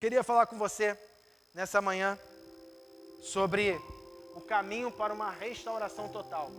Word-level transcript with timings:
Queria 0.00 0.22
falar 0.22 0.46
com 0.46 0.56
você 0.56 0.96
nessa 1.52 1.82
manhã 1.82 2.16
sobre 3.20 3.76
o 4.36 4.40
caminho 4.40 4.92
para 4.92 5.12
uma 5.12 5.28
restauração 5.28 6.08
total. 6.08 6.52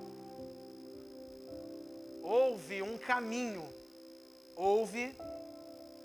Houve 2.21 2.81
um 2.81 2.97
caminho, 2.97 3.63
houve 4.57 5.15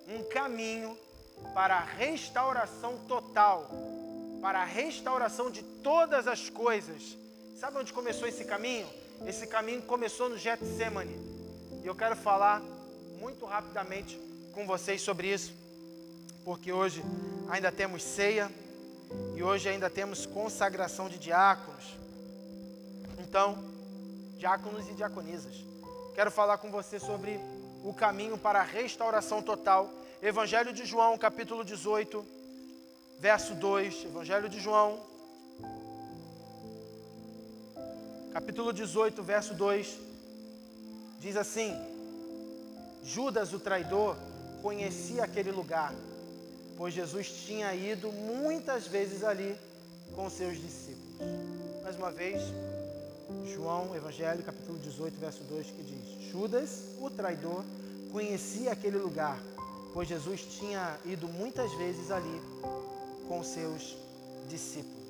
um 0.07 0.23
caminho 0.33 0.97
para 1.53 1.75
a 1.75 1.85
restauração 1.85 2.99
total, 3.09 3.69
para 4.41 4.61
a 4.61 4.64
restauração 4.64 5.51
de 5.51 5.64
todas 5.82 6.29
as 6.29 6.48
coisas. 6.48 7.19
Sabe 7.57 7.79
onde 7.79 7.93
começou 7.93 8.29
esse 8.29 8.45
caminho? 8.45 8.89
Esse 9.27 9.48
caminho 9.48 9.82
começou 9.82 10.29
no 10.29 10.39
Getsemane. 10.39 11.16
E 11.82 11.87
eu 11.89 11.96
quero 11.96 12.14
falar 12.14 12.62
muito 13.19 13.45
rapidamente 13.45 14.16
com 14.53 14.64
vocês 14.69 15.03
sobre 15.03 15.35
isso 15.35 15.64
porque 16.45 16.71
hoje 16.73 17.03
ainda 17.49 17.73
temos 17.73 18.03
ceia 18.03 18.53
e 19.35 19.43
hoje 19.43 19.69
ainda 19.69 19.89
temos 19.89 20.27
consagração 20.27 21.09
de 21.09 21.19
diáconos. 21.19 21.97
Então, 23.19 23.65
diáconos 24.37 24.88
e 24.88 24.93
diaconisas, 24.93 25.55
quero 26.15 26.30
falar 26.30 26.59
com 26.59 26.71
você 26.71 27.01
sobre 27.01 27.41
o 27.83 27.95
caminho 27.95 28.37
para 28.37 28.61
a 28.61 28.62
restauração 28.62 29.43
total. 29.43 29.91
Evangelho 30.23 30.73
de 30.73 30.85
João, 30.85 31.16
capítulo 31.16 31.65
18, 31.65 32.25
verso 33.19 33.55
2. 33.55 34.05
Evangelho 34.05 34.49
de 34.49 34.61
João, 34.61 35.01
capítulo 38.33 38.73
18, 38.73 39.23
verso 39.23 39.55
2. 39.55 39.99
Diz 41.21 41.37
assim: 41.37 41.74
Judas, 43.02 43.52
o 43.55 43.59
traidor, 43.59 44.16
conhecia 44.63 45.24
aquele 45.24 45.51
lugar 45.51 45.95
pois 46.77 46.95
Jesus 46.95 47.28
tinha 47.28 47.74
ido 47.74 48.10
muitas 48.10 48.87
vezes 48.87 49.23
ali 49.23 49.56
com 50.15 50.28
seus 50.28 50.60
discípulos. 50.60 51.05
Mais 51.82 51.96
uma 51.96 52.10
vez, 52.10 52.43
João, 53.54 53.95
Evangelho, 53.95 54.43
capítulo 54.43 54.79
18, 54.79 55.18
verso 55.18 55.43
2, 55.45 55.66
que 55.66 55.82
diz: 55.82 56.30
Judas, 56.30 56.96
o 57.01 57.10
traidor, 57.10 57.65
conhecia 58.12 58.73
aquele 58.73 58.99
lugar, 58.99 59.38
pois 59.93 60.09
Jesus 60.09 60.43
tinha 60.43 60.99
ido 61.04 61.29
muitas 61.29 61.73
vezes 61.74 62.10
ali 62.10 62.40
com 63.29 63.43
seus 63.43 63.96
discípulos. 64.49 65.04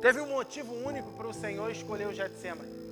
Teve 0.00 0.20
um 0.20 0.28
motivo 0.28 0.72
único 0.86 1.10
para 1.12 1.26
o 1.26 1.34
Senhor 1.34 1.70
escolher 1.70 2.06
o 2.06 2.14
Getsemane. 2.14 2.85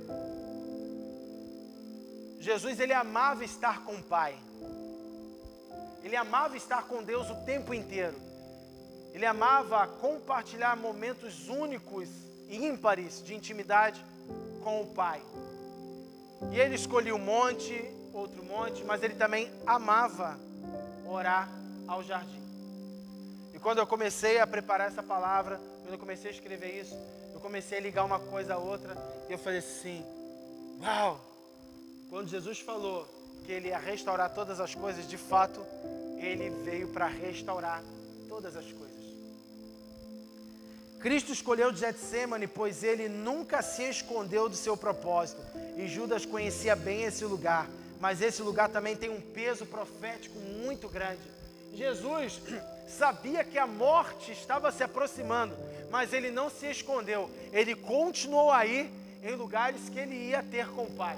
Jesus 2.45 2.79
ele 2.79 2.93
amava 2.93 3.43
estar 3.43 3.83
com 3.83 3.95
o 3.95 4.03
Pai. 4.03 4.37
Ele 6.03 6.15
amava 6.15 6.55
estar 6.55 6.83
com 6.83 7.01
Deus 7.01 7.27
o 7.27 7.43
tempo 7.43 7.73
inteiro. 7.73 8.15
Ele 9.15 9.25
amava 9.25 9.87
compartilhar 9.87 10.77
momentos 10.77 11.49
únicos 11.49 12.07
e 12.47 12.63
ímpares 12.63 13.23
de 13.23 13.33
intimidade 13.33 14.05
com 14.63 14.79
o 14.83 14.85
Pai. 14.85 15.23
E 16.51 16.59
ele 16.59 16.75
escolhia 16.75 17.15
um 17.15 17.25
monte, 17.33 17.73
outro 18.13 18.43
monte, 18.43 18.83
mas 18.83 19.01
ele 19.01 19.15
também 19.15 19.51
amava 19.65 20.39
orar 21.07 21.49
ao 21.87 22.03
jardim. 22.03 22.43
E 23.55 23.57
quando 23.57 23.79
eu 23.79 23.87
comecei 23.87 24.39
a 24.39 24.45
preparar 24.45 24.89
essa 24.89 25.01
palavra, 25.01 25.59
quando 25.81 25.93
eu 25.93 25.99
comecei 25.99 26.29
a 26.29 26.33
escrever 26.33 26.79
isso, 26.79 26.95
eu 27.33 27.39
comecei 27.39 27.79
a 27.79 27.81
ligar 27.81 28.03
uma 28.05 28.19
coisa 28.19 28.53
a 28.53 28.57
outra, 28.59 28.95
e 29.27 29.31
eu 29.31 29.39
falei 29.39 29.57
assim: 29.57 30.05
Uau! 30.79 31.34
Quando 32.09 32.29
Jesus 32.29 32.59
falou 32.59 33.07
que 33.45 33.51
ele 33.51 33.69
ia 33.69 33.77
restaurar 33.77 34.33
todas 34.33 34.59
as 34.59 34.73
coisas, 34.73 35.07
de 35.07 35.17
fato, 35.17 35.65
ele 36.17 36.49
veio 36.63 36.87
para 36.89 37.07
restaurar 37.07 37.83
todas 38.27 38.55
as 38.55 38.65
coisas. 38.65 38.85
Cristo 40.99 41.31
escolheu 41.31 41.75
Getsemane, 41.75 42.47
pois 42.47 42.83
ele 42.83 43.07
nunca 43.07 43.61
se 43.61 43.83
escondeu 43.83 44.49
do 44.49 44.55
seu 44.55 44.75
propósito. 44.75 45.39
E 45.77 45.87
Judas 45.87 46.25
conhecia 46.25 46.75
bem 46.75 47.03
esse 47.03 47.23
lugar, 47.25 47.69
mas 47.99 48.21
esse 48.21 48.41
lugar 48.41 48.69
também 48.69 48.95
tem 48.95 49.09
um 49.09 49.21
peso 49.21 49.65
profético 49.65 50.39
muito 50.39 50.89
grande. 50.89 51.21
Jesus 51.75 52.41
sabia 52.87 53.43
que 53.43 53.59
a 53.59 53.67
morte 53.67 54.31
estava 54.31 54.71
se 54.71 54.83
aproximando, 54.83 55.55
mas 55.91 56.11
ele 56.11 56.31
não 56.31 56.49
se 56.49 56.65
escondeu. 56.71 57.29
Ele 57.51 57.75
continuou 57.75 58.51
aí 58.51 58.91
em 59.23 59.35
lugares 59.35 59.89
que 59.89 59.99
ele 59.99 60.15
ia 60.29 60.41
ter 60.41 60.67
com 60.69 60.85
o 60.85 60.91
Pai. 60.91 61.17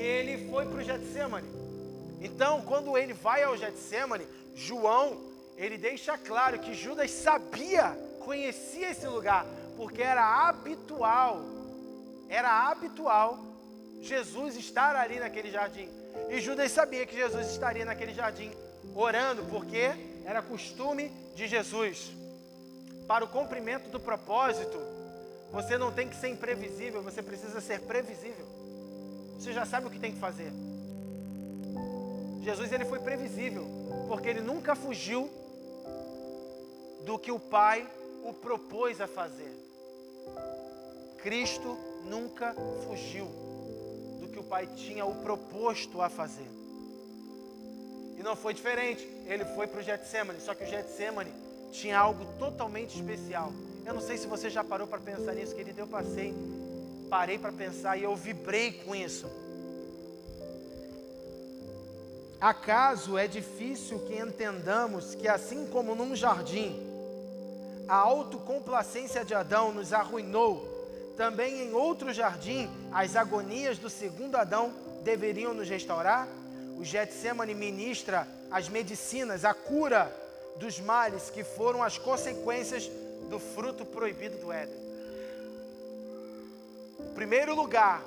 Ele 0.00 0.48
foi 0.48 0.64
para 0.64 0.78
o 0.78 0.82
Getsemane. 0.82 1.48
Então, 2.22 2.62
quando 2.62 2.96
ele 2.96 3.12
vai 3.12 3.42
ao 3.42 3.56
Getsemane, 3.56 4.26
João, 4.54 5.20
ele 5.56 5.76
deixa 5.76 6.16
claro 6.16 6.58
que 6.58 6.72
Judas 6.72 7.10
sabia, 7.10 7.96
conhecia 8.20 8.90
esse 8.90 9.06
lugar, 9.06 9.44
porque 9.76 10.02
era 10.02 10.48
habitual, 10.48 11.42
era 12.28 12.70
habitual 12.70 13.38
Jesus 14.00 14.56
estar 14.56 14.96
ali 14.96 15.20
naquele 15.20 15.50
jardim. 15.50 15.88
E 16.30 16.40
Judas 16.40 16.72
sabia 16.72 17.04
que 17.04 17.14
Jesus 17.14 17.50
estaria 17.50 17.84
naquele 17.84 18.14
jardim, 18.14 18.50
orando, 18.94 19.44
porque 19.50 19.90
era 20.24 20.40
costume 20.40 21.10
de 21.34 21.46
Jesus. 21.46 22.10
Para 23.06 23.24
o 23.24 23.28
cumprimento 23.28 23.90
do 23.90 24.00
propósito, 24.00 24.78
você 25.52 25.76
não 25.76 25.92
tem 25.92 26.08
que 26.08 26.16
ser 26.16 26.28
imprevisível, 26.28 27.02
você 27.02 27.22
precisa 27.22 27.60
ser 27.60 27.80
previsível. 27.80 28.59
Você 29.40 29.54
já 29.54 29.64
sabe 29.64 29.86
o 29.86 29.90
que 29.90 29.98
tem 29.98 30.12
que 30.12 30.18
fazer. 30.18 30.52
Jesus 32.42 32.70
ele 32.70 32.84
foi 32.84 32.98
previsível, 32.98 33.66
porque 34.06 34.28
ele 34.28 34.42
nunca 34.42 34.74
fugiu 34.74 35.30
do 37.06 37.18
que 37.18 37.32
o 37.32 37.40
Pai 37.40 37.88
o 38.22 38.34
propôs 38.34 39.00
a 39.00 39.06
fazer. 39.06 39.50
Cristo 41.22 41.74
nunca 42.04 42.54
fugiu 42.86 43.26
do 44.20 44.28
que 44.28 44.38
o 44.38 44.44
Pai 44.44 44.66
tinha 44.76 45.06
o 45.06 45.14
proposto 45.22 46.02
a 46.02 46.10
fazer. 46.10 46.48
E 48.18 48.22
não 48.22 48.36
foi 48.36 48.52
diferente. 48.52 49.08
Ele 49.26 49.46
foi 49.46 49.66
para 49.66 49.80
o 49.80 49.82
Getsemane, 49.82 50.38
só 50.42 50.54
que 50.54 50.64
o 50.64 50.66
Getsemane 50.66 51.32
tinha 51.72 51.98
algo 51.98 52.26
totalmente 52.38 52.94
especial. 52.94 53.54
Eu 53.86 53.94
não 53.94 54.02
sei 54.02 54.18
se 54.18 54.26
você 54.26 54.50
já 54.50 54.62
parou 54.62 54.86
para 54.86 55.00
pensar 55.00 55.32
nisso, 55.32 55.54
querido. 55.54 55.80
Eu 55.80 55.86
passei, 55.86 56.34
parei 57.10 57.36
para 57.36 57.50
pensar 57.50 57.98
e 57.98 58.04
eu 58.04 58.14
vibrei 58.14 58.70
com 58.70 58.94
isso. 58.94 59.26
Acaso 62.40 63.18
é 63.18 63.26
difícil 63.26 63.98
que 64.06 64.16
entendamos 64.16 65.14
que, 65.14 65.28
assim 65.28 65.66
como 65.66 65.94
num 65.94 66.16
jardim, 66.16 66.80
a 67.86 67.96
autocomplacência 67.96 69.24
de 69.24 69.34
Adão 69.34 69.72
nos 69.72 69.92
arruinou, 69.92 70.66
também 71.16 71.66
em 71.66 71.74
outro 71.74 72.14
jardim, 72.14 72.70
as 72.92 73.16
agonias 73.16 73.76
do 73.76 73.90
segundo 73.90 74.36
Adão 74.36 74.72
deveriam 75.02 75.52
nos 75.52 75.68
restaurar? 75.68 76.26
O 76.78 76.84
Getsemane 76.84 77.54
ministra 77.54 78.26
as 78.50 78.70
medicinas, 78.70 79.44
a 79.44 79.52
cura 79.52 80.10
dos 80.56 80.80
males 80.80 81.28
que 81.28 81.44
foram 81.44 81.82
as 81.82 81.98
consequências 81.98 82.90
do 83.28 83.38
fruto 83.38 83.84
proibido 83.84 84.38
do 84.38 84.50
Éden. 84.50 84.79
Primeiro 87.20 87.54
lugar 87.54 88.02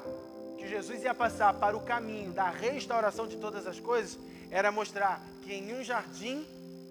que 0.57 0.67
Jesus 0.67 1.03
ia 1.03 1.13
passar 1.13 1.53
para 1.53 1.77
o 1.77 1.81
caminho 1.81 2.31
da 2.31 2.49
restauração 2.49 3.27
de 3.27 3.37
todas 3.37 3.67
as 3.67 3.79
coisas 3.79 4.17
era 4.49 4.71
mostrar 4.71 5.21
que 5.43 5.53
em 5.53 5.71
um 5.71 5.83
jardim 5.83 6.47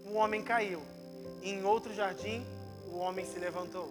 o 0.06 0.12
homem 0.12 0.40
caiu, 0.40 0.80
e 1.42 1.50
em 1.50 1.64
outro 1.64 1.92
jardim 1.92 2.46
o 2.92 2.98
homem 2.98 3.26
se 3.26 3.40
levantou. 3.40 3.90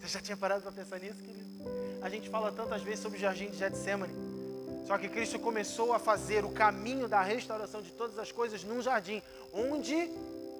Você 0.00 0.08
já 0.08 0.22
tinha 0.22 0.34
parado 0.34 0.62
para 0.62 0.72
pensar 0.72 0.98
nisso, 0.98 1.22
querido? 1.22 1.50
A 2.00 2.08
gente 2.08 2.30
fala 2.30 2.50
tantas 2.50 2.80
vezes 2.80 3.00
sobre 3.00 3.18
o 3.18 3.20
jardim 3.20 3.50
de 3.50 3.58
Getsemane. 3.58 4.14
Só 4.86 4.96
que 4.96 5.10
Cristo 5.10 5.38
começou 5.38 5.92
a 5.92 5.98
fazer 5.98 6.42
o 6.42 6.52
caminho 6.52 7.06
da 7.06 7.20
restauração 7.20 7.82
de 7.82 7.92
todas 7.92 8.18
as 8.18 8.32
coisas 8.32 8.64
num 8.64 8.80
jardim, 8.80 9.22
onde 9.52 10.10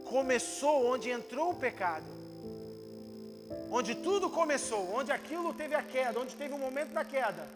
começou, 0.04 0.92
onde 0.92 1.08
entrou 1.08 1.52
o 1.52 1.54
pecado 1.54 2.19
onde 3.70 3.94
tudo 3.94 4.28
começou, 4.28 4.94
onde 4.94 5.12
aquilo 5.12 5.54
teve 5.54 5.74
a 5.74 5.82
queda, 5.82 6.18
onde 6.18 6.34
teve 6.34 6.52
o 6.54 6.58
momento 6.58 6.92
da 6.92 7.04
queda, 7.04 7.46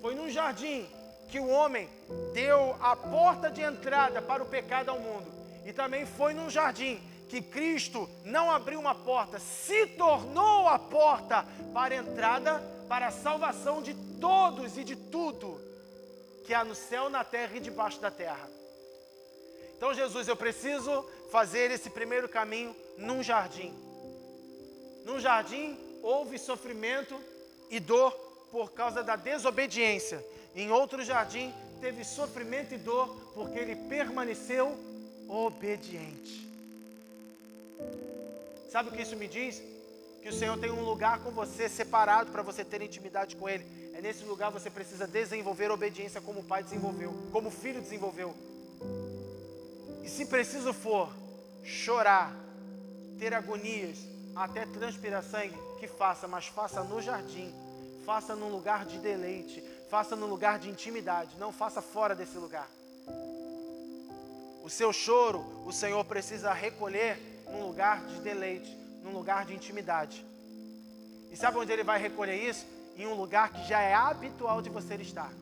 foi 0.00 0.14
num 0.14 0.30
jardim 0.30 0.88
que 1.28 1.38
o 1.38 1.48
homem 1.48 1.88
deu 2.32 2.76
a 2.80 2.96
porta 2.96 3.50
de 3.50 3.60
entrada 3.60 4.22
para 4.22 4.42
o 4.42 4.46
pecado 4.46 4.88
ao 4.90 4.98
mundo. 4.98 5.30
E 5.64 5.72
também 5.72 6.06
foi 6.06 6.32
num 6.32 6.48
jardim 6.48 7.00
que 7.28 7.42
Cristo 7.42 8.08
não 8.24 8.50
abriu 8.50 8.80
uma 8.80 8.94
porta, 8.94 9.38
se 9.38 9.86
tornou 9.88 10.66
a 10.66 10.78
porta 10.78 11.44
para 11.74 11.94
a 11.94 11.98
entrada, 11.98 12.58
para 12.88 13.08
a 13.08 13.10
salvação 13.10 13.82
de 13.82 13.92
todos 14.18 14.78
e 14.78 14.84
de 14.84 14.96
tudo 14.96 15.60
que 16.46 16.54
há 16.54 16.64
no 16.64 16.74
céu, 16.74 17.10
na 17.10 17.22
terra 17.22 17.54
e 17.56 17.60
debaixo 17.60 18.00
da 18.00 18.10
terra. 18.10 18.48
Então, 19.76 19.92
Jesus, 19.92 20.26
eu 20.26 20.36
preciso 20.36 21.04
fazer 21.30 21.70
esse 21.70 21.90
primeiro 21.90 22.28
caminho 22.28 22.74
num 22.96 23.22
jardim. 23.22 23.87
Num 25.04 25.18
jardim 25.18 25.76
houve 26.02 26.38
sofrimento 26.38 27.18
e 27.70 27.80
dor 27.80 28.12
por 28.50 28.72
causa 28.72 29.02
da 29.02 29.16
desobediência. 29.16 30.24
Em 30.54 30.70
outro 30.70 31.02
jardim 31.04 31.52
teve 31.80 32.04
sofrimento 32.04 32.74
e 32.74 32.78
dor, 32.78 33.08
porque 33.34 33.58
ele 33.58 33.76
permaneceu 33.76 34.76
obediente. 35.28 36.48
Sabe 38.70 38.88
o 38.88 38.92
que 38.92 39.02
isso 39.02 39.16
me 39.16 39.28
diz? 39.28 39.62
Que 40.22 40.28
o 40.28 40.32
Senhor 40.32 40.58
tem 40.58 40.70
um 40.70 40.84
lugar 40.84 41.20
com 41.20 41.30
você 41.30 41.68
separado 41.68 42.30
para 42.30 42.42
você 42.42 42.64
ter 42.64 42.82
intimidade 42.82 43.36
com 43.36 43.48
Ele. 43.48 43.64
É 43.94 44.00
nesse 44.00 44.24
lugar 44.24 44.50
você 44.50 44.68
precisa 44.68 45.06
desenvolver 45.06 45.70
obediência 45.70 46.20
como 46.20 46.40
o 46.40 46.44
pai 46.44 46.62
desenvolveu, 46.62 47.14
como 47.32 47.48
o 47.48 47.52
filho 47.52 47.80
desenvolveu. 47.80 48.34
E 50.02 50.08
se 50.08 50.26
preciso 50.26 50.72
for 50.72 51.12
chorar, 51.64 52.34
ter 53.18 53.34
agonias, 53.34 53.98
até 54.44 54.64
transpirar 54.66 55.22
sangue, 55.22 55.58
que 55.78 55.86
faça, 55.86 56.28
mas 56.28 56.46
faça 56.46 56.82
no 56.82 57.00
jardim, 57.02 57.52
faça 58.04 58.34
num 58.34 58.48
lugar 58.48 58.84
de 58.84 58.98
deleite, 58.98 59.62
faça 59.90 60.14
num 60.14 60.26
lugar 60.26 60.58
de 60.58 60.68
intimidade, 60.68 61.36
não 61.38 61.52
faça 61.52 61.82
fora 61.82 62.14
desse 62.14 62.38
lugar. 62.38 62.68
O 64.62 64.70
seu 64.70 64.92
choro, 64.92 65.44
o 65.66 65.72
Senhor 65.72 66.04
precisa 66.04 66.52
recolher 66.52 67.18
num 67.50 67.66
lugar 67.66 68.04
de 68.06 68.20
deleite, 68.20 68.76
num 69.02 69.12
lugar 69.12 69.44
de 69.44 69.54
intimidade. 69.54 70.24
E 71.30 71.36
sabe 71.36 71.58
onde 71.58 71.72
ele 71.72 71.84
vai 71.84 71.98
recolher 71.98 72.36
isso? 72.36 72.66
Em 72.96 73.06
um 73.06 73.14
lugar 73.14 73.52
que 73.52 73.66
já 73.66 73.80
é 73.80 73.94
habitual 73.94 74.60
de 74.60 74.70
você 74.70 74.94
estar. 74.96 75.32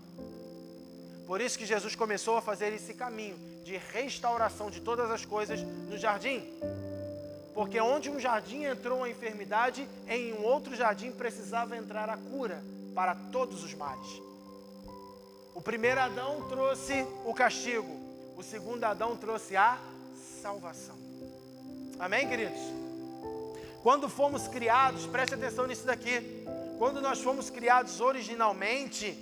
Por 1.27 1.41
isso 1.41 1.59
que 1.59 1.67
Jesus 1.67 1.97
começou 1.97 2.37
a 2.37 2.43
fazer 2.43 2.73
esse 2.73 2.95
caminho 2.95 3.37
de 3.65 3.77
restauração 3.77 4.71
de 4.71 4.81
todas 4.81 5.11
as 5.11 5.25
coisas 5.25 5.61
no 5.61 5.99
jardim. 5.99 6.41
Porque 7.57 7.81
onde 7.81 8.11
um 8.11 8.21
jardim 8.21 8.65
entrou 8.65 9.03
a 9.03 9.09
enfermidade, 9.09 9.89
em 10.07 10.35
um 10.35 10.45
outro 10.45 10.77
jardim 10.77 11.11
precisava 11.11 11.75
entrar 11.75 12.11
a 12.11 12.17
cura 12.19 12.63
para 12.95 13.15
todos 13.15 13.65
os 13.65 13.73
males. 13.73 14.21
O 15.55 15.63
primeiro 15.63 15.99
Adão 15.99 16.47
trouxe 16.51 17.07
o 17.25 17.33
castigo, 17.33 17.89
o 18.37 18.43
segundo 18.43 18.85
Adão 18.85 19.17
trouxe 19.17 19.57
a 19.57 19.79
salvação. 20.43 20.97
Amém, 21.99 22.29
queridos? 22.29 22.61
Quando 23.83 24.07
fomos 24.07 24.47
criados, 24.49 25.07
preste 25.07 25.35
atenção 25.35 25.67
nisso 25.67 25.87
daqui. 25.87 26.45
Quando 26.77 27.01
nós 27.01 27.23
fomos 27.23 27.49
criados 27.49 28.03
originalmente, 28.03 29.17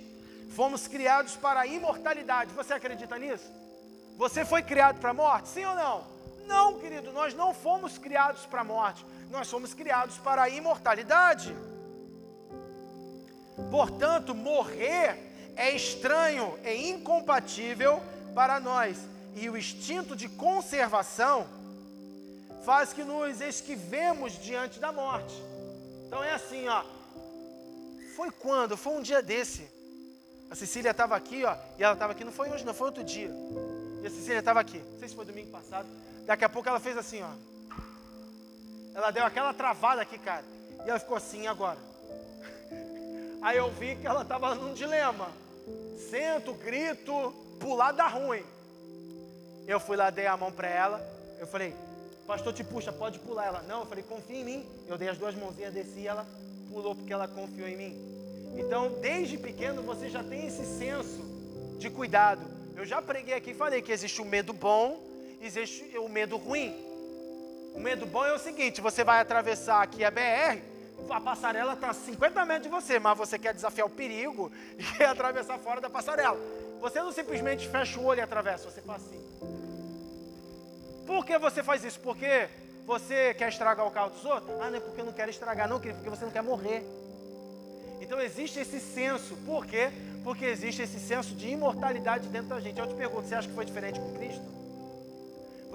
fomos 0.49 0.89
criados 0.89 1.37
para 1.37 1.61
a 1.61 1.67
imortalidade. 1.67 2.53
Você 2.53 2.73
acredita 2.73 3.17
nisso? 3.17 3.49
Você 4.17 4.43
foi 4.43 4.61
criado 4.61 4.99
para 4.99 5.11
a 5.11 5.13
morte? 5.13 5.47
Sim 5.47 5.63
ou 5.63 5.75
não? 5.75 6.14
Não, 6.47 6.79
querido, 6.79 7.11
nós 7.11 7.33
não 7.33 7.53
fomos 7.53 7.97
criados 7.97 8.45
para 8.45 8.61
a 8.61 8.63
morte. 8.63 9.05
Nós 9.29 9.49
fomos 9.49 9.73
criados 9.73 10.17
para 10.17 10.43
a 10.43 10.49
imortalidade. 10.49 11.55
Portanto, 13.71 14.35
morrer 14.35 15.17
é 15.55 15.71
estranho, 15.71 16.57
é 16.63 16.75
incompatível 16.75 18.01
para 18.33 18.59
nós. 18.59 18.97
E 19.35 19.49
o 19.49 19.57
instinto 19.57 20.15
de 20.15 20.29
conservação 20.29 21.47
faz 22.63 22.93
que 22.93 23.03
nos 23.03 23.41
esquivemos 23.41 24.33
diante 24.33 24.79
da 24.79 24.91
morte. 24.91 25.35
Então 26.07 26.23
é 26.23 26.33
assim, 26.33 26.67
ó. 26.67 26.83
Foi 28.15 28.31
quando? 28.31 28.77
Foi 28.77 28.93
um 28.93 29.01
dia 29.01 29.21
desse. 29.21 29.69
A 30.49 30.55
Cecília 30.55 30.91
estava 30.91 31.15
aqui, 31.15 31.43
ó, 31.43 31.55
e 31.77 31.83
ela 31.83 31.93
estava 31.93 32.13
aqui, 32.13 32.23
não 32.23 32.31
foi 32.31 32.49
hoje, 32.49 32.63
não, 32.63 32.73
foi 32.73 32.87
outro 32.87 33.03
dia. 33.03 33.29
E 34.01 34.07
a 34.07 34.09
Cecília 34.09 34.39
estava 34.39 34.59
aqui. 34.59 34.77
Não 34.77 34.99
sei 34.99 35.09
se 35.09 35.15
foi 35.15 35.25
domingo 35.25 35.51
passado. 35.51 35.87
Daqui 36.25 36.43
a 36.43 36.49
pouco 36.49 36.67
ela 36.67 36.79
fez 36.79 36.97
assim, 36.97 37.21
ó. 37.21 37.29
Ela 38.93 39.11
deu 39.11 39.25
aquela 39.25 39.53
travada 39.53 40.01
aqui, 40.01 40.17
cara. 40.17 40.43
E 40.85 40.89
ela 40.89 40.99
ficou 40.99 41.17
assim 41.17 41.47
agora. 41.47 41.77
Aí 43.41 43.57
eu 43.57 43.69
vi 43.71 43.95
que 43.95 44.07
ela 44.07 44.21
estava 44.21 44.55
num 44.55 44.73
dilema 44.73 45.29
sento, 46.09 46.53
grito, 46.53 47.33
pular 47.59 47.91
dá 47.91 48.07
ruim. 48.07 48.43
Eu 49.67 49.79
fui 49.79 49.97
lá, 49.97 50.09
dei 50.09 50.27
a 50.27 50.37
mão 50.37 50.51
para 50.51 50.67
ela, 50.67 51.01
eu 51.39 51.47
falei, 51.47 51.73
pastor 52.27 52.53
te 52.53 52.63
puxa, 52.63 52.91
pode 52.91 53.19
pular. 53.19 53.45
Ela, 53.45 53.61
não, 53.63 53.81
eu 53.81 53.85
falei, 53.85 54.03
confia 54.03 54.37
em 54.37 54.43
mim. 54.43 54.65
Eu 54.87 54.97
dei 54.97 55.09
as 55.09 55.17
duas 55.17 55.35
mãozinhas, 55.35 55.73
desci 55.73 56.01
e 56.01 56.07
ela 56.07 56.25
pulou 56.69 56.95
porque 56.95 57.11
ela 57.11 57.27
confiou 57.27 57.67
em 57.67 57.77
mim. 57.77 58.15
Então, 58.57 58.91
desde 59.01 59.37
pequeno, 59.37 59.81
você 59.81 60.09
já 60.09 60.23
tem 60.23 60.47
esse 60.47 60.65
senso 60.77 61.21
de 61.77 61.89
cuidado. 61.89 62.41
Eu 62.75 62.85
já 62.85 63.01
preguei 63.01 63.33
aqui 63.33 63.51
e 63.51 63.55
falei 63.55 63.81
que 63.81 63.91
existe 63.91 64.21
o 64.21 64.25
medo 64.25 64.53
bom, 64.53 64.99
existe 65.41 65.97
o 65.97 66.09
medo 66.09 66.37
ruim. 66.37 66.75
O 67.73 67.79
medo 67.79 68.05
bom 68.05 68.25
é 68.25 68.33
o 68.33 68.39
seguinte: 68.39 68.81
você 68.81 69.03
vai 69.03 69.19
atravessar 69.19 69.81
aqui 69.81 70.03
a 70.03 70.11
BR, 70.11 70.61
a 71.09 71.19
passarela 71.19 71.73
está 71.73 71.89
a 71.89 71.93
50 71.93 72.45
metros 72.45 72.63
de 72.63 72.69
você, 72.69 72.99
mas 72.99 73.17
você 73.17 73.37
quer 73.37 73.53
desafiar 73.53 73.87
o 73.87 73.89
perigo 73.89 74.51
e 74.77 74.83
quer 74.83 75.07
atravessar 75.07 75.57
fora 75.59 75.81
da 75.81 75.89
passarela. 75.89 76.39
Você 76.79 76.99
não 77.01 77.11
simplesmente 77.11 77.67
fecha 77.67 77.99
o 77.99 78.05
olho 78.05 78.19
e 78.19 78.21
atravessa, 78.21 78.69
você 78.69 78.81
faz 78.81 79.01
assim. 79.05 79.23
Por 81.05 81.25
que 81.25 81.37
você 81.37 81.61
faz 81.61 81.83
isso? 81.83 81.99
Porque 81.99 82.47
você 82.85 83.33
quer 83.33 83.49
estragar 83.49 83.85
o 83.85 83.91
carro 83.91 84.09
dos 84.11 84.25
outros? 84.25 84.59
Ah, 84.61 84.69
não 84.69 84.77
é 84.77 84.79
porque 84.79 85.01
eu 85.01 85.05
não 85.05 85.13
quero 85.13 85.29
estragar, 85.29 85.67
não, 85.67 85.79
porque 85.79 86.09
você 86.09 86.25
não 86.25 86.31
quer 86.31 86.41
morrer. 86.41 86.83
Então 88.01 88.19
existe 88.21 88.59
esse 88.59 88.79
senso. 88.79 89.35
Por 89.45 89.65
quê? 89.65 89.91
Porque 90.23 90.45
existe 90.45 90.81
esse 90.81 90.99
senso 90.99 91.33
de 91.35 91.49
imortalidade 91.49 92.27
dentro 92.29 92.49
da 92.49 92.59
gente. 92.59 92.79
Eu 92.79 92.87
te 92.87 92.95
pergunto, 92.95 93.27
você 93.27 93.35
acha 93.35 93.47
que 93.47 93.53
foi 93.53 93.65
diferente 93.65 93.99
com 93.99 94.13
Cristo? 94.13 94.64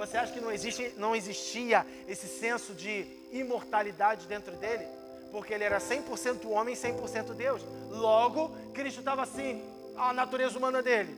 Você 0.00 0.17
acha 0.17 0.32
que 0.32 0.41
não, 0.41 0.50
existe, 0.50 0.94
não 0.97 1.14
existia 1.14 1.87
esse 2.08 2.26
senso 2.26 2.75
de 2.75 3.06
imortalidade 3.31 4.26
dentro 4.26 4.52
dele? 4.56 4.87
porque 5.31 5.55
ele 5.55 5.64
era 5.64 5.79
100% 5.79 6.47
homem 6.50 6.75
e 6.75 6.76
100% 6.76 7.35
Deus. 7.35 7.62
Logo, 7.88 8.50
Cristo 8.75 8.99
estava 8.99 9.23
assim, 9.23 9.62
a 9.97 10.12
natureza 10.12 10.58
humana 10.58 10.82
dele: 10.82 11.17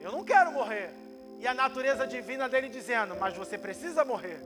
Eu 0.00 0.12
não 0.12 0.24
quero 0.24 0.52
morrer. 0.52 0.90
E 1.38 1.46
a 1.46 1.54
natureza 1.54 2.06
divina 2.06 2.48
dele 2.48 2.68
dizendo: 2.68 3.16
Mas 3.18 3.36
você 3.36 3.56
precisa 3.58 4.04
morrer. 4.04 4.40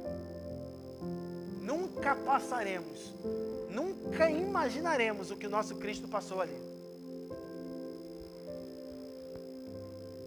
Nunca 1.61 2.15
passaremos, 2.15 3.13
nunca 3.69 4.31
imaginaremos 4.31 5.31
o 5.31 5.37
que 5.37 5.47
o 5.47 5.51
nosso 5.51 5.77
Cristo 5.77 6.09
passou 6.09 6.41
ali. 6.41 6.71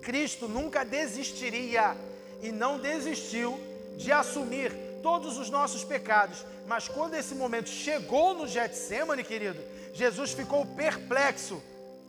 Cristo 0.02 0.50
nunca 0.50 0.84
desistiria 0.84 1.96
e 2.44 2.52
não 2.52 2.78
desistiu 2.78 3.60
de 3.98 4.12
assumir 4.12 4.72
todos 5.02 5.38
os 5.38 5.50
nossos 5.50 5.84
pecados. 5.84 6.46
Mas 6.68 6.88
quando 6.88 7.16
esse 7.16 7.34
momento 7.34 7.70
chegou 7.70 8.36
no 8.36 8.48
Getsemane, 8.48 9.24
querido, 9.24 9.60
Jesus 9.94 10.34
ficou 10.34 10.66
perplexo 10.66 11.64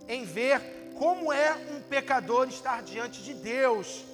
em 0.08 0.24
ver 0.24 0.60
como 0.98 1.32
é 1.32 1.54
um 1.70 1.80
pecador 1.80 2.48
estar 2.48 2.82
diante 2.82 3.22
de 3.22 3.32
Deus. 3.32 4.04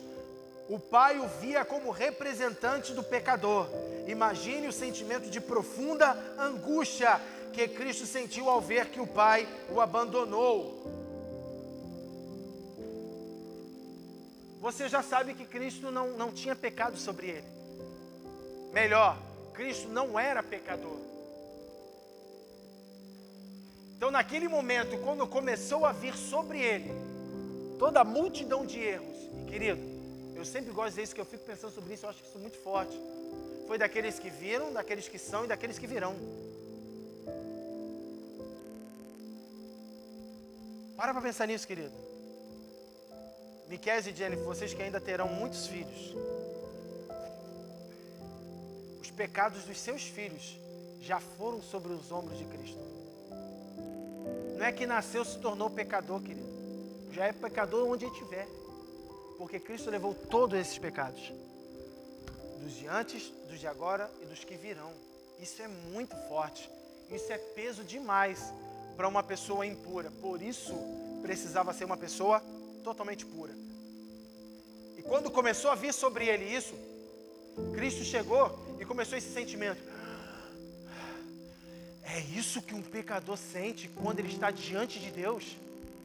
O 0.68 0.78
pai 0.78 1.18
o 1.18 1.26
via 1.26 1.64
como 1.64 1.90
representante 1.90 2.92
do 2.92 3.02
pecador. 3.02 3.68
Imagine 4.06 4.68
o 4.68 4.72
sentimento 4.72 5.28
de 5.28 5.40
profunda 5.40 6.16
angústia 6.38 7.20
que 7.52 7.66
Cristo 7.66 8.06
sentiu 8.06 8.48
ao 8.48 8.60
ver 8.60 8.86
que 8.86 9.00
o 9.00 9.06
pai 9.06 9.48
o 9.70 9.80
abandonou. 9.80 10.99
Você 14.60 14.88
já 14.88 15.02
sabe 15.02 15.32
que 15.34 15.46
Cristo 15.46 15.90
não, 15.90 16.10
não 16.18 16.30
tinha 16.30 16.54
pecado 16.54 16.96
sobre 16.98 17.28
ele. 17.28 17.46
Melhor, 18.72 19.16
Cristo 19.54 19.88
não 19.88 20.18
era 20.18 20.42
pecador. 20.42 20.98
Então, 23.96 24.10
naquele 24.10 24.48
momento, 24.48 24.98
quando 24.98 25.26
começou 25.26 25.84
a 25.84 25.92
vir 25.92 26.14
sobre 26.14 26.58
ele 26.58 26.90
toda 27.78 28.00
a 28.00 28.04
multidão 28.04 28.66
de 28.66 28.78
erros, 28.78 29.16
e 29.40 29.50
querido, 29.50 29.80
eu 30.36 30.44
sempre 30.44 30.70
gosto 30.72 30.88
de 30.88 30.90
dizer 30.90 31.02
isso, 31.04 31.14
que 31.14 31.20
eu 31.20 31.24
fico 31.24 31.44
pensando 31.44 31.72
sobre 31.72 31.94
isso, 31.94 32.04
eu 32.04 32.10
acho 32.10 32.22
isso 32.22 32.38
muito 32.38 32.58
forte. 32.58 32.98
Foi 33.66 33.78
daqueles 33.78 34.18
que 34.18 34.28
viram, 34.28 34.72
daqueles 34.72 35.08
que 35.08 35.18
são 35.18 35.44
e 35.44 35.48
daqueles 35.48 35.78
que 35.78 35.86
virão. 35.86 36.14
Para 40.96 41.14
para 41.14 41.22
pensar 41.22 41.46
nisso, 41.46 41.66
querido. 41.66 42.09
Miquel 43.70 44.00
e 44.00 44.12
Jennifer, 44.12 44.44
vocês 44.44 44.74
que 44.74 44.82
ainda 44.82 45.00
terão 45.00 45.28
muitos 45.28 45.68
filhos, 45.68 46.16
os 49.00 49.12
pecados 49.12 49.62
dos 49.62 49.78
seus 49.78 50.02
filhos 50.02 50.58
já 51.00 51.20
foram 51.20 51.62
sobre 51.62 51.92
os 51.92 52.10
ombros 52.10 52.36
de 52.36 52.44
Cristo. 52.46 52.80
Não 54.58 54.66
é 54.66 54.72
que 54.72 54.88
nasceu 54.88 55.24
se 55.24 55.38
tornou 55.38 55.70
pecador, 55.70 56.20
querido. 56.20 56.48
Já 57.12 57.26
é 57.26 57.32
pecador 57.32 57.88
onde 57.88 58.06
estiver. 58.06 58.48
Porque 59.38 59.60
Cristo 59.60 59.88
levou 59.88 60.14
todos 60.14 60.58
esses 60.58 60.76
pecados. 60.76 61.32
Dos 62.58 62.72
de 62.74 62.88
antes, 62.88 63.32
dos 63.48 63.60
de 63.60 63.68
agora 63.68 64.10
e 64.20 64.26
dos 64.26 64.42
que 64.42 64.56
virão. 64.56 64.92
Isso 65.38 65.62
é 65.62 65.68
muito 65.68 66.16
forte. 66.28 66.68
Isso 67.08 67.32
é 67.32 67.38
peso 67.38 67.84
demais 67.84 68.52
para 68.96 69.06
uma 69.06 69.22
pessoa 69.22 69.64
impura. 69.64 70.10
Por 70.20 70.42
isso, 70.42 70.74
precisava 71.22 71.72
ser 71.72 71.84
uma 71.84 71.96
pessoa 71.96 72.42
totalmente 72.82 73.24
pura. 73.24 73.49
Quando 75.10 75.28
começou 75.28 75.72
a 75.72 75.74
vir 75.74 75.92
sobre 75.92 76.28
ele 76.28 76.44
isso, 76.44 76.72
Cristo 77.74 78.04
chegou 78.04 78.44
e 78.78 78.84
começou 78.84 79.18
esse 79.18 79.32
sentimento. 79.32 79.82
É 82.04 82.20
isso 82.20 82.62
que 82.62 82.76
um 82.76 82.80
pecador 82.80 83.36
sente 83.36 83.88
quando 83.88 84.20
ele 84.20 84.28
está 84.28 84.52
diante 84.52 85.00
de 85.00 85.10
Deus. 85.10 85.56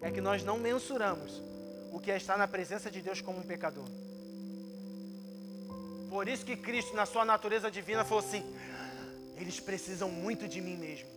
É 0.02 0.10
que 0.10 0.20
nós 0.20 0.44
não 0.44 0.58
mensuramos 0.58 1.40
o 1.94 2.00
que 2.00 2.10
é 2.10 2.18
estar 2.18 2.36
na 2.36 2.48
presença 2.48 2.90
de 2.90 3.00
Deus 3.00 3.22
como 3.22 3.38
um 3.38 3.44
pecador. 3.44 3.86
Por 6.10 6.28
isso 6.28 6.44
que 6.44 6.58
Cristo, 6.58 6.96
na 6.96 7.06
sua 7.06 7.24
natureza 7.24 7.70
divina, 7.70 8.04
falou 8.04 8.24
assim: 8.24 8.44
eles 9.38 9.60
precisam 9.60 10.10
muito 10.10 10.48
de 10.48 10.60
mim 10.60 10.78
mesmo, 10.78 11.08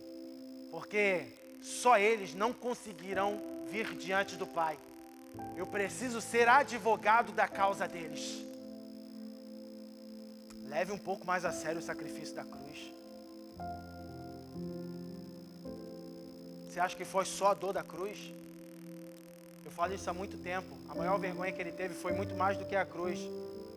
porque 0.69 1.25
só 1.59 1.97
eles 1.97 2.35
não 2.35 2.53
conseguirão 2.53 3.41
vir 3.67 3.95
diante 3.95 4.35
do 4.35 4.45
Pai. 4.45 4.77
Eu 5.55 5.67
preciso 5.67 6.21
ser 6.21 6.47
advogado 6.47 7.31
da 7.31 7.47
causa 7.47 7.87
deles. 7.87 8.45
Leve 10.67 10.91
um 10.91 10.97
pouco 10.97 11.25
mais 11.25 11.43
a 11.43 11.51
sério 11.51 11.79
o 11.79 11.83
sacrifício 11.83 12.35
da 12.35 12.43
cruz. 12.43 12.93
Você 16.67 16.79
acha 16.79 16.95
que 16.95 17.03
foi 17.03 17.25
só 17.25 17.47
a 17.47 17.53
dor 17.53 17.73
da 17.73 17.83
cruz? 17.83 18.31
Eu 19.65 19.71
falo 19.71 19.93
isso 19.93 20.09
há 20.09 20.13
muito 20.13 20.37
tempo. 20.37 20.77
A 20.87 20.95
maior 20.95 21.17
vergonha 21.19 21.51
que 21.51 21.61
ele 21.61 21.71
teve 21.71 21.93
foi 21.93 22.13
muito 22.13 22.35
mais 22.35 22.57
do 22.57 22.65
que 22.65 22.75
a 22.75 22.85
cruz. 22.85 23.19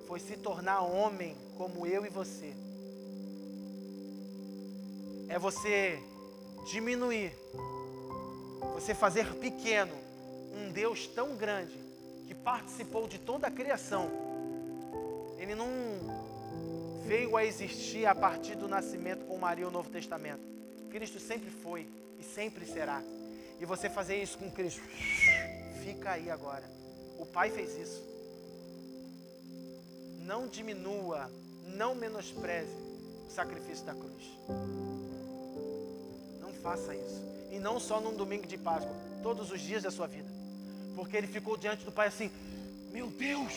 Foi 0.06 0.20
se 0.20 0.36
tornar 0.36 0.82
homem 0.82 1.36
como 1.56 1.86
eu 1.86 2.04
e 2.04 2.10
você. 2.10 2.54
É 5.28 5.38
você 5.38 5.98
diminuir, 6.70 7.32
você 8.74 8.94
fazer 8.94 9.34
pequeno 9.36 10.01
um 10.62 10.70
Deus 10.70 11.06
tão 11.08 11.36
grande 11.36 11.78
que 12.26 12.34
participou 12.34 13.08
de 13.08 13.18
toda 13.18 13.48
a 13.48 13.50
criação. 13.50 14.10
Ele 15.38 15.54
não 15.54 15.68
veio 17.04 17.36
a 17.36 17.44
existir 17.44 18.06
a 18.06 18.14
partir 18.14 18.54
do 18.54 18.68
nascimento 18.68 19.24
com 19.26 19.36
Maria 19.36 19.66
o 19.66 19.70
Novo 19.70 19.90
Testamento. 19.90 20.40
Cristo 20.90 21.18
sempre 21.18 21.50
foi 21.50 21.88
e 22.18 22.22
sempre 22.22 22.64
será. 22.64 23.02
E 23.60 23.66
você 23.66 23.90
fazer 23.90 24.22
isso 24.22 24.38
com 24.38 24.50
Cristo, 24.50 24.80
fica 25.84 26.12
aí 26.12 26.30
agora. 26.30 26.64
O 27.18 27.26
Pai 27.26 27.50
fez 27.50 27.76
isso. 27.76 28.02
Não 30.20 30.46
diminua, 30.46 31.30
não 31.66 31.94
menospreze 31.94 32.74
o 33.26 33.30
sacrifício 33.30 33.84
da 33.84 33.94
cruz. 33.94 34.38
Não 36.40 36.52
faça 36.54 36.94
isso. 36.94 37.22
E 37.50 37.58
não 37.58 37.80
só 37.80 38.00
num 38.00 38.14
domingo 38.14 38.46
de 38.46 38.56
Páscoa, 38.56 38.94
todos 39.22 39.50
os 39.50 39.60
dias 39.60 39.82
da 39.82 39.90
sua 39.90 40.06
vida. 40.06 40.31
Porque 40.94 41.16
ele 41.16 41.26
ficou 41.26 41.56
diante 41.56 41.84
do 41.84 41.92
Pai 41.92 42.08
assim: 42.08 42.30
Meu 42.90 43.08
Deus, 43.08 43.52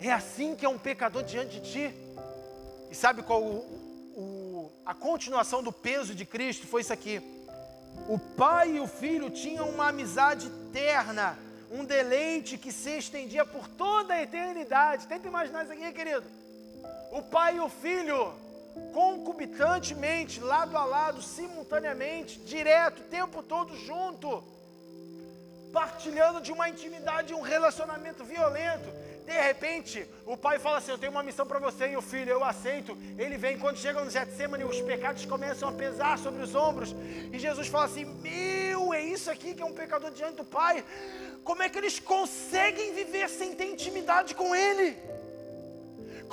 é 0.00 0.12
assim 0.12 0.54
que 0.54 0.64
é 0.64 0.68
um 0.68 0.78
pecador 0.78 1.22
diante 1.22 1.60
de 1.60 1.72
ti. 1.72 1.94
E 2.90 2.94
sabe 2.94 3.22
qual 3.22 3.42
o, 3.42 3.58
o, 4.16 4.72
a 4.84 4.94
continuação 4.94 5.62
do 5.62 5.72
peso 5.72 6.14
de 6.14 6.24
Cristo? 6.24 6.66
Foi 6.66 6.82
isso 6.82 6.92
aqui. 6.92 7.22
O 8.08 8.18
pai 8.18 8.76
e 8.76 8.80
o 8.80 8.86
filho 8.86 9.30
tinham 9.30 9.68
uma 9.68 9.88
amizade 9.88 10.48
terna, 10.72 11.36
um 11.70 11.84
deleite 11.84 12.58
que 12.58 12.70
se 12.70 12.98
estendia 12.98 13.44
por 13.44 13.66
toda 13.68 14.14
a 14.14 14.22
eternidade. 14.22 15.06
Tenta 15.06 15.26
imaginar 15.26 15.64
isso 15.64 15.72
aqui, 15.72 15.90
querido. 15.92 16.24
O 17.10 17.22
pai 17.22 17.56
e 17.56 17.60
o 17.60 17.68
filho, 17.68 18.34
concomitantemente, 18.92 20.38
lado 20.40 20.76
a 20.76 20.84
lado, 20.84 21.22
simultaneamente, 21.22 22.38
direto, 22.40 23.00
o 23.00 23.04
tempo 23.04 23.42
todo 23.42 23.74
junto 23.74 24.44
partilhando 25.78 26.40
de 26.40 26.50
uma 26.56 26.66
intimidade, 26.72 27.34
um 27.34 27.42
relacionamento 27.42 28.24
violento. 28.24 28.88
De 29.26 29.36
repente, 29.48 30.08
o 30.24 30.34
pai 30.44 30.58
fala 30.58 30.78
assim: 30.78 30.92
Eu 30.92 31.02
tenho 31.02 31.12
uma 31.12 31.22
missão 31.28 31.46
para 31.50 31.58
você, 31.58 31.88
e 31.88 31.96
o 31.98 32.04
filho, 32.12 32.30
eu 32.30 32.42
aceito. 32.42 32.96
Ele 33.18 33.36
vem, 33.36 33.58
quando 33.58 33.82
chega 33.84 34.02
no 34.02 34.10
Getsemane, 34.10 34.64
os 34.64 34.80
pecados 34.80 35.26
começam 35.26 35.68
a 35.68 35.72
pesar 35.72 36.14
sobre 36.18 36.40
os 36.46 36.54
ombros. 36.54 36.94
E 37.30 37.38
Jesus 37.38 37.68
fala 37.68 37.84
assim: 37.90 38.06
Meu, 38.28 38.94
é 38.94 39.02
isso 39.02 39.30
aqui 39.30 39.52
que 39.54 39.62
é 39.66 39.66
um 39.66 39.78
pecador 39.82 40.10
diante 40.12 40.36
do 40.36 40.44
pai. 40.44 40.82
Como 41.44 41.62
é 41.62 41.68
que 41.68 41.78
eles 41.82 41.98
conseguem 41.98 42.94
viver 42.94 43.28
sem 43.28 43.54
ter 43.54 43.66
intimidade 43.74 44.34
com 44.34 44.56
Ele? 44.56 44.96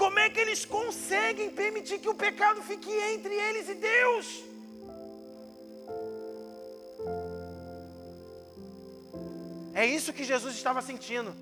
Como 0.01 0.17
é 0.19 0.29
que 0.29 0.39
eles 0.39 0.63
conseguem 0.63 1.49
permitir 1.49 1.99
que 1.99 2.09
o 2.09 2.15
pecado 2.15 2.61
fique 2.63 2.91
entre 3.13 3.33
eles 3.49 3.67
e 3.67 3.75
Deus? 3.75 4.52
É 9.73 9.85
isso 9.85 10.13
que 10.13 10.23
Jesus 10.23 10.53
estava 10.55 10.81
sentindo. 10.81 11.33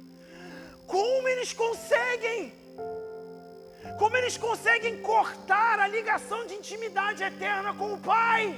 Como 0.87 1.27
eles 1.27 1.51
conseguem? 1.51 2.53
Como 3.99 4.15
eles 4.15 4.37
conseguem 4.37 5.01
cortar 5.01 5.79
a 5.79 5.87
ligação 5.87 6.45
de 6.47 6.53
intimidade 6.53 7.23
eterna 7.23 7.73
com 7.73 7.93
o 7.93 7.99
Pai? 7.99 8.55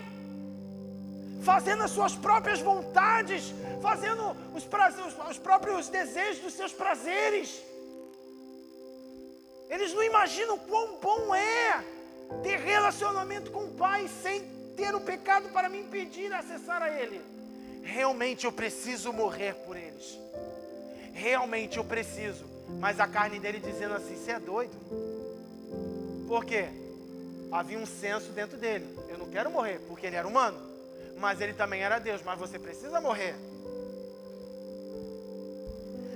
Fazendo 1.44 1.84
as 1.84 1.92
suas 1.92 2.16
próprias 2.16 2.60
vontades, 2.60 3.54
fazendo 3.82 4.38
os, 4.54 4.64
prazeres, 4.64 5.14
os 5.30 5.40
próprios 5.40 5.90
desejos 5.90 6.44
dos 6.44 6.54
seus 6.54 6.72
prazeres. 6.72 7.62
Eles 9.70 9.92
não 9.92 10.04
imaginam 10.04 10.58
quão 10.60 10.98
bom 10.98 11.34
é 11.34 11.84
ter 12.44 12.58
relacionamento 12.60 13.52
com 13.52 13.66
o 13.66 13.74
Pai 13.74 14.08
sem 14.22 14.44
ter 14.78 14.94
o 14.94 15.02
pecado 15.02 15.50
para 15.50 15.68
me 15.68 15.80
impedir 15.80 16.30
de 16.30 16.36
acessar 16.36 16.82
a 16.82 16.90
Ele 16.90 17.34
realmente 17.84 18.46
eu 18.46 18.52
preciso 18.52 19.12
morrer 19.12 19.54
por 19.66 19.76
eles. 19.76 20.18
Realmente 21.14 21.78
eu 21.78 21.84
preciso. 21.84 22.46
Mas 22.80 23.00
a 23.00 23.08
carne 23.08 23.40
dele 23.40 23.60
dizendo 23.60 23.94
assim: 23.94 24.16
você 24.16 24.32
é 24.32 24.40
doido. 24.40 24.74
Por 26.28 26.46
quê? 26.46 26.70
Havia 27.52 27.78
um 27.78 27.86
senso 27.86 28.32
dentro 28.32 28.58
dele. 28.58 28.88
Eu 29.10 29.18
não 29.18 29.30
quero 29.30 29.52
morrer, 29.52 29.80
porque 29.88 30.08
ele 30.08 30.16
era 30.16 30.28
humano. 30.28 30.58
Mas 31.20 31.40
ele 31.40 31.54
também 31.54 31.82
era 31.82 32.00
Deus. 32.00 32.22
Mas 32.24 32.40
você 32.40 32.58
precisa 32.58 33.00
morrer. 33.00 33.36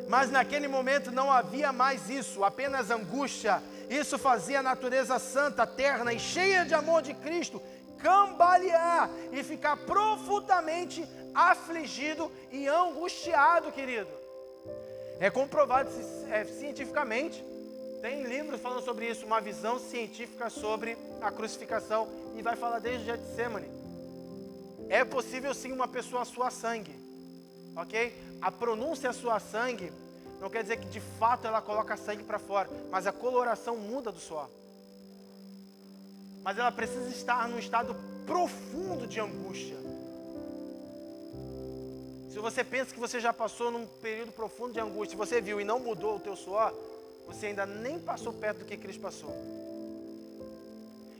Mas 0.09 0.31
naquele 0.31 0.69
momento 0.69 1.11
não 1.11 1.31
havia 1.31 1.73
mais 1.73 2.09
isso, 2.09 2.43
apenas 2.43 2.89
angústia. 2.89 3.61
Isso 3.89 4.17
fazia 4.17 4.61
a 4.61 4.63
natureza 4.63 5.19
santa, 5.19 5.67
terna 5.67 6.13
e 6.13 6.19
cheia 6.19 6.65
de 6.65 6.73
amor 6.73 7.01
de 7.01 7.13
Cristo 7.13 7.61
cambalear 7.97 9.09
e 9.31 9.43
ficar 9.43 9.77
profundamente 9.77 11.05
afligido 11.33 12.31
e 12.51 12.67
angustiado, 12.67 13.71
querido. 13.71 14.09
É 15.19 15.29
comprovado 15.29 15.89
é, 16.29 16.45
cientificamente. 16.45 17.43
Tem 18.01 18.23
livros 18.23 18.61
falando 18.61 18.83
sobre 18.83 19.09
isso, 19.09 19.25
uma 19.25 19.41
visão 19.41 19.79
científica 19.79 20.49
sobre 20.49 20.97
a 21.21 21.31
crucificação. 21.31 22.07
E 22.35 22.41
vai 22.41 22.55
falar 22.55 22.79
desde 22.79 23.05
Getsemane. 23.05 23.67
É 24.89 25.03
possível 25.03 25.53
sim 25.53 25.71
uma 25.71 25.87
pessoa 25.87 26.23
suar 26.23 26.51
sangue. 26.51 26.95
Ok? 27.75 28.13
A 28.41 28.51
pronúncia 28.51 29.11
suar 29.11 29.41
sangue 29.41 29.91
não 30.39 30.49
quer 30.49 30.61
dizer 30.61 30.77
que 30.77 30.87
de 30.87 30.99
fato 30.99 31.47
ela 31.47 31.61
coloca 31.61 31.97
sangue 31.97 32.23
para 32.23 32.37
fora, 32.37 32.69
mas 32.91 33.07
a 33.07 33.11
coloração 33.11 33.75
muda 33.75 34.11
do 34.11 34.19
suor. 34.19 34.49
Mas 36.43 36.57
ela 36.57 36.71
precisa 36.71 37.09
estar 37.09 37.47
num 37.49 37.57
estado 37.57 37.95
profundo 38.25 39.07
de 39.07 39.19
angústia. 39.19 39.75
Se 42.37 42.41
você 42.41 42.63
pensa 42.63 42.93
que 42.93 42.99
você 42.99 43.19
já 43.19 43.33
passou 43.33 43.71
num 43.71 43.87
período 43.87 44.31
profundo 44.31 44.71
de 44.71 44.79
angústia, 44.79 45.09
se 45.09 45.15
você 45.15 45.41
viu 45.41 45.59
e 45.59 45.63
não 45.63 45.79
mudou 45.79 46.17
o 46.17 46.19
teu 46.19 46.35
suor, 46.35 46.71
você 47.25 47.47
ainda 47.47 47.65
nem 47.65 47.99
passou 47.99 48.31
perto 48.31 48.59
do 48.59 48.65
que 48.65 48.77
Cristo 48.77 49.01
passou. 49.01 49.35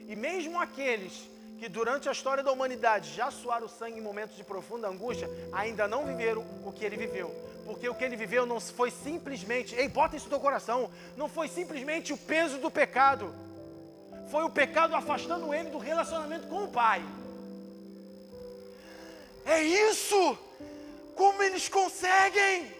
E 0.07 0.15
mesmo 0.15 0.62
aqueles 0.62 1.27
que 1.57 1.67
durante 1.67 2.07
a 2.07 2.12
história 2.12 2.43
da 2.43 2.51
humanidade 2.51 3.15
já 3.15 3.31
suaram 3.31 3.67
sangue 3.67 3.97
em 3.97 4.01
momentos 4.01 4.38
de 4.38 4.43
profunda 4.43 4.88
angústia, 4.88 5.27
ainda 5.51 5.88
não 5.88 6.05
viveram 6.05 6.45
o 6.63 6.71
que 6.71 6.86
ele 6.86 6.95
viveu. 6.95 7.33
Porque 7.65 7.89
o 7.89 7.95
que 7.95 8.03
ele 8.03 8.15
viveu 8.15 8.45
não 8.45 8.59
foi 8.59 8.91
simplesmente, 8.91 9.74
ei, 9.74 9.88
bota 9.88 10.15
isso 10.15 10.29
no 10.29 10.39
coração, 10.39 10.88
não 11.15 11.27
foi 11.27 11.47
simplesmente 11.47 12.13
o 12.13 12.17
peso 12.17 12.59
do 12.59 12.69
pecado. 12.69 13.33
Foi 14.29 14.43
o 14.43 14.51
pecado 14.51 14.93
afastando 14.93 15.51
ele 15.51 15.71
do 15.71 15.79
relacionamento 15.79 16.45
com 16.45 16.65
o 16.65 16.67
Pai. 16.67 17.03
É 19.43 19.63
isso! 19.63 20.45
Como 21.17 21.41
eles 21.41 21.67
conseguem? 21.67 22.71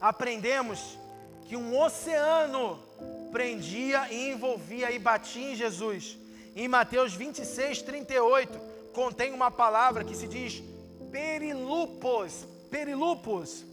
Aprendemos 0.00 0.98
que 1.46 1.54
um 1.54 1.78
oceano 1.78 2.82
prendia 3.30 4.10
e 4.10 4.30
envolvia 4.30 4.90
e 4.90 4.98
batia 4.98 5.52
em 5.52 5.54
Jesus. 5.54 6.16
Em 6.54 6.66
Mateus 6.66 7.12
26, 7.12 7.82
38, 7.82 8.58
contém 8.94 9.34
uma 9.34 9.50
palavra 9.50 10.02
que 10.02 10.16
se 10.16 10.26
diz 10.26 10.62
perilupos, 11.12 12.46
perilupos, 12.70 13.66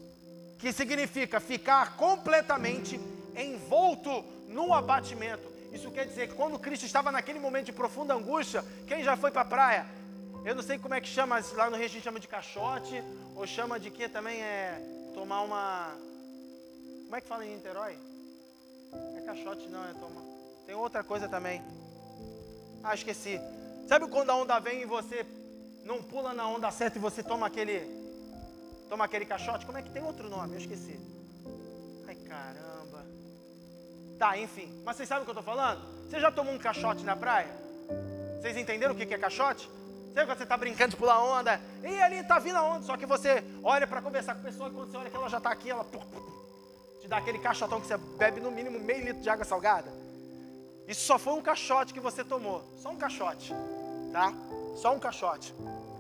que 0.59 0.73
significa 0.73 1.39
ficar 1.39 1.95
completamente 1.95 2.99
envolto 3.33 4.25
no 4.49 4.73
abatimento. 4.73 5.52
Isso 5.73 5.89
quer 5.89 6.05
dizer 6.05 6.27
que 6.29 6.35
quando 6.35 6.59
Cristo 6.59 6.85
estava 6.85 7.11
naquele 7.11 7.39
momento 7.39 7.65
de 7.65 7.73
profunda 7.73 8.13
angústia, 8.13 8.63
quem 8.87 9.03
já 9.03 9.17
foi 9.17 9.31
para 9.31 9.41
a 9.41 9.45
praia? 9.45 9.85
Eu 10.45 10.53
não 10.53 10.61
sei 10.61 10.77
como 10.77 10.93
é 10.93 11.01
que 11.01 11.07
chama, 11.07 11.41
lá 11.53 11.69
no 11.69 11.75
Rio 11.75 11.85
a 11.85 11.89
gente 11.89 12.03
chama 12.03 12.19
de 12.19 12.27
caixote, 12.27 13.03
ou 13.35 13.47
chama 13.47 13.79
de 13.79 13.89
que 13.89 14.07
também 14.07 14.41
é 14.41 14.79
tomar 15.13 15.41
uma. 15.41 15.95
Como 17.05 17.15
é 17.15 17.21
que 17.21 17.27
fala 17.27 17.45
em 17.45 17.55
Niterói? 17.55 17.97
É 19.17 19.21
caixote 19.21 19.67
não, 19.67 19.83
é 19.89 19.93
tomar. 19.93 20.21
Tem 20.67 20.75
outra 20.75 21.03
coisa 21.03 21.27
também. 21.27 21.61
Ah, 22.83 22.93
esqueci. 22.93 23.39
Sabe 23.87 24.07
quando 24.07 24.29
a 24.29 24.35
onda 24.35 24.59
vem 24.59 24.81
e 24.81 24.85
você 24.85 25.25
não 25.83 26.03
pula 26.03 26.33
na 26.33 26.47
onda 26.47 26.69
certa 26.71 26.97
e 26.97 27.01
você 27.01 27.23
toma 27.23 27.47
aquele. 27.47 27.81
Toma 28.89 29.05
aquele 29.05 29.25
caixote? 29.25 29.65
Como 29.65 29.77
é 29.77 29.81
que 29.81 29.89
tem 29.89 30.03
outro 30.03 30.29
nome? 30.29 30.53
Eu 30.53 30.59
esqueci. 30.59 30.99
Ai 32.07 32.15
caramba. 32.15 32.82
Tá, 34.23 34.37
enfim. 34.37 34.71
Mas 34.85 34.95
vocês 34.95 35.09
sabem 35.09 35.23
o 35.23 35.25
que 35.25 35.31
eu 35.31 35.37
estou 35.37 35.53
falando? 35.53 35.81
Você 36.09 36.17
já 36.17 36.31
tomou 36.31 36.53
um 36.53 36.57
caixote 36.57 37.03
na 37.03 37.13
praia? 37.13 37.49
Vocês 38.39 38.55
entenderam 38.55 38.93
o 38.93 38.95
que 38.95 39.13
é 39.13 39.17
caixote? 39.17 39.69
Sabe 40.13 40.25
quando 40.25 40.37
você 40.37 40.43
está 40.43 40.55
brincando 40.55 40.91
de 40.91 40.95
pular 40.95 41.21
onda? 41.21 41.59
E 41.83 42.01
ali 42.01 42.19
está 42.19 42.39
vindo 42.39 42.55
a 42.55 42.63
onda. 42.63 42.85
Só 42.85 42.95
que 42.95 43.05
você 43.05 43.43
olha 43.61 43.85
para 43.85 44.01
conversar 44.01 44.35
com 44.35 44.39
a 44.39 44.43
pessoa 44.45 44.69
e 44.69 44.71
quando 44.71 44.91
você 44.91 44.95
olha 44.95 45.09
que 45.09 45.15
ela 45.17 45.27
já 45.27 45.39
está 45.39 45.51
aqui, 45.51 45.69
ela 45.69 45.85
te 47.01 47.07
dá 47.09 47.17
aquele 47.17 47.37
caixotão 47.37 47.81
que 47.81 47.87
você 47.87 47.97
bebe 47.97 48.39
no 48.39 48.49
mínimo 48.49 48.79
meio 48.79 49.03
litro 49.03 49.21
de 49.21 49.29
água 49.29 49.43
salgada. 49.43 49.91
Isso 50.87 51.01
só 51.01 51.19
foi 51.19 51.33
um 51.33 51.41
caixote 51.41 51.93
que 51.93 51.99
você 51.99 52.23
tomou. 52.23 52.63
Só 52.77 52.91
um 52.91 52.95
caixote. 52.95 53.53
Tá? 54.13 54.31
Só 54.77 54.95
um 54.95 54.99
caixote. 54.99 55.53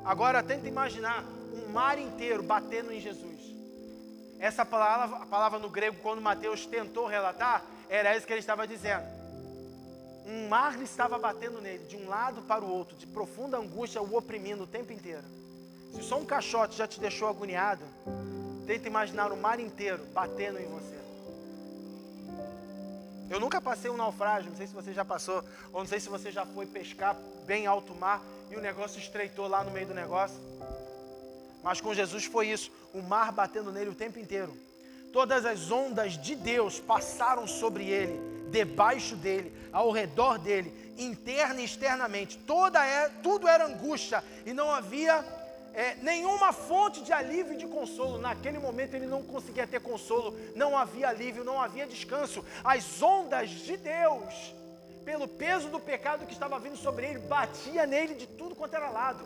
Agora 0.05 0.41
tenta 0.41 0.65
imaginar 0.65 1.25
um 1.53 1.73
mar 1.73 1.99
inteiro 1.99 2.41
batendo 2.41 2.93
em 2.93 3.01
Jesus. 3.01 3.41
Essa 4.39 4.65
palavra, 4.65 5.17
a 5.17 5.25
palavra 5.25 5.59
no 5.59 5.69
grego, 5.69 5.97
quando 6.01 6.21
Mateus 6.21 6.65
tentou 6.65 7.05
relatar, 7.05 7.65
era 7.93 8.17
isso 8.17 8.25
que 8.25 8.33
ele 8.33 8.39
estava 8.39 8.67
dizendo. 8.67 9.05
Um 10.25 10.47
mar 10.47 10.81
estava 10.81 11.19
batendo 11.19 11.61
nele, 11.61 11.85
de 11.85 11.95
um 11.95 12.09
lado 12.09 12.41
para 12.41 12.65
o 12.65 12.67
outro, 12.67 12.97
de 12.97 13.05
profunda 13.05 13.55
angústia, 13.57 14.01
o 14.01 14.15
oprimindo 14.15 14.63
o 14.63 14.67
tempo 14.67 14.91
inteiro. 14.91 15.23
Se 15.93 16.01
só 16.01 16.17
um 16.17 16.25
caixote 16.25 16.75
já 16.75 16.87
te 16.87 16.99
deixou 16.99 17.27
agoniado, 17.27 17.83
tenta 18.65 18.87
imaginar 18.87 19.31
o 19.31 19.37
mar 19.37 19.59
inteiro 19.59 20.03
batendo 20.11 20.59
em 20.59 20.65
você. 20.65 20.97
Eu 23.29 23.39
nunca 23.39 23.61
passei 23.61 23.91
um 23.91 23.97
naufrágio, 23.97 24.49
não 24.49 24.57
sei 24.57 24.65
se 24.65 24.73
você 24.73 24.91
já 24.91 25.05
passou, 25.05 25.43
ou 25.71 25.81
não 25.81 25.87
sei 25.87 25.99
se 25.99 26.09
você 26.09 26.31
já 26.31 26.47
foi 26.47 26.65
pescar 26.65 27.15
bem 27.45 27.67
alto 27.67 27.93
mar 27.93 28.23
e 28.49 28.55
o 28.55 28.61
negócio 28.61 28.99
estreitou 28.99 29.47
lá 29.47 29.63
no 29.63 29.69
meio 29.69 29.85
do 29.85 29.93
negócio. 29.93 30.37
Mas 31.61 31.79
com 31.79 31.93
Jesus 31.93 32.25
foi 32.25 32.47
isso, 32.47 32.71
o 32.91 33.03
mar 33.03 33.31
batendo 33.31 33.71
nele 33.71 33.91
o 33.91 33.95
tempo 33.95 34.17
inteiro. 34.17 34.57
Todas 35.13 35.45
as 35.45 35.69
ondas 35.69 36.17
de 36.17 36.33
Deus 36.33 36.79
passaram 36.79 37.45
sobre 37.45 37.87
ele, 37.87 38.19
debaixo 38.49 39.15
dele, 39.15 39.53
ao 39.71 39.91
redor 39.91 40.39
dele, 40.39 40.73
interna 40.97 41.61
e 41.61 41.65
externamente. 41.65 42.35
Toda 42.39 42.83
é, 42.83 43.09
tudo 43.21 43.47
era 43.47 43.67
angústia 43.67 44.23
e 44.43 44.53
não 44.53 44.71
havia 44.71 45.23
é, 45.75 45.93
nenhuma 46.01 46.51
fonte 46.51 47.03
de 47.03 47.13
alívio 47.13 47.53
e 47.53 47.57
de 47.57 47.67
consolo. 47.67 48.17
Naquele 48.17 48.57
momento 48.57 48.95
ele 48.95 49.05
não 49.05 49.21
conseguia 49.21 49.67
ter 49.67 49.81
consolo, 49.81 50.35
não 50.55 50.75
havia 50.75 51.09
alívio, 51.09 51.43
não 51.43 51.61
havia 51.61 51.85
descanso. 51.85 52.43
As 52.63 52.99
ondas 52.99 53.51
de 53.51 53.77
Deus, 53.77 54.55
pelo 55.05 55.27
peso 55.27 55.69
do 55.69 55.79
pecado 55.79 56.25
que 56.25 56.33
estava 56.33 56.57
vindo 56.57 56.75
sobre 56.75 57.05
ele, 57.05 57.19
batia 57.19 57.85
nele 57.85 58.15
de 58.15 58.25
tudo 58.25 58.55
quanto 58.55 58.75
era 58.75 58.89
lado. 58.89 59.23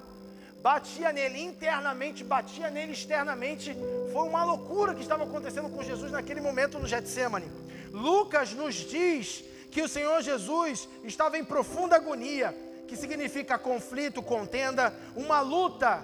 Batia 0.68 1.14
nele 1.14 1.42
internamente, 1.42 2.26
batia 2.26 2.70
nele 2.70 2.92
externamente. 2.92 3.74
Foi 4.12 4.28
uma 4.28 4.44
loucura 4.44 4.94
que 4.94 5.02
estava 5.02 5.24
acontecendo 5.24 5.70
com 5.70 5.82
Jesus 5.82 6.12
naquele 6.12 6.42
momento 6.42 6.78
no 6.78 6.86
Getsemane. 6.86 7.50
Lucas 7.94 8.52
nos 8.52 8.76
diz 8.76 9.46
que 9.72 9.82
o 9.82 9.88
Senhor 9.88 10.22
Jesus 10.22 10.90
estava 11.06 11.38
em 11.38 11.46
profunda 11.46 11.96
agonia, 11.96 12.54
que 12.86 12.98
significa 12.98 13.58
conflito, 13.58 14.22
contenda, 14.22 14.94
uma 15.16 15.40
luta 15.40 16.04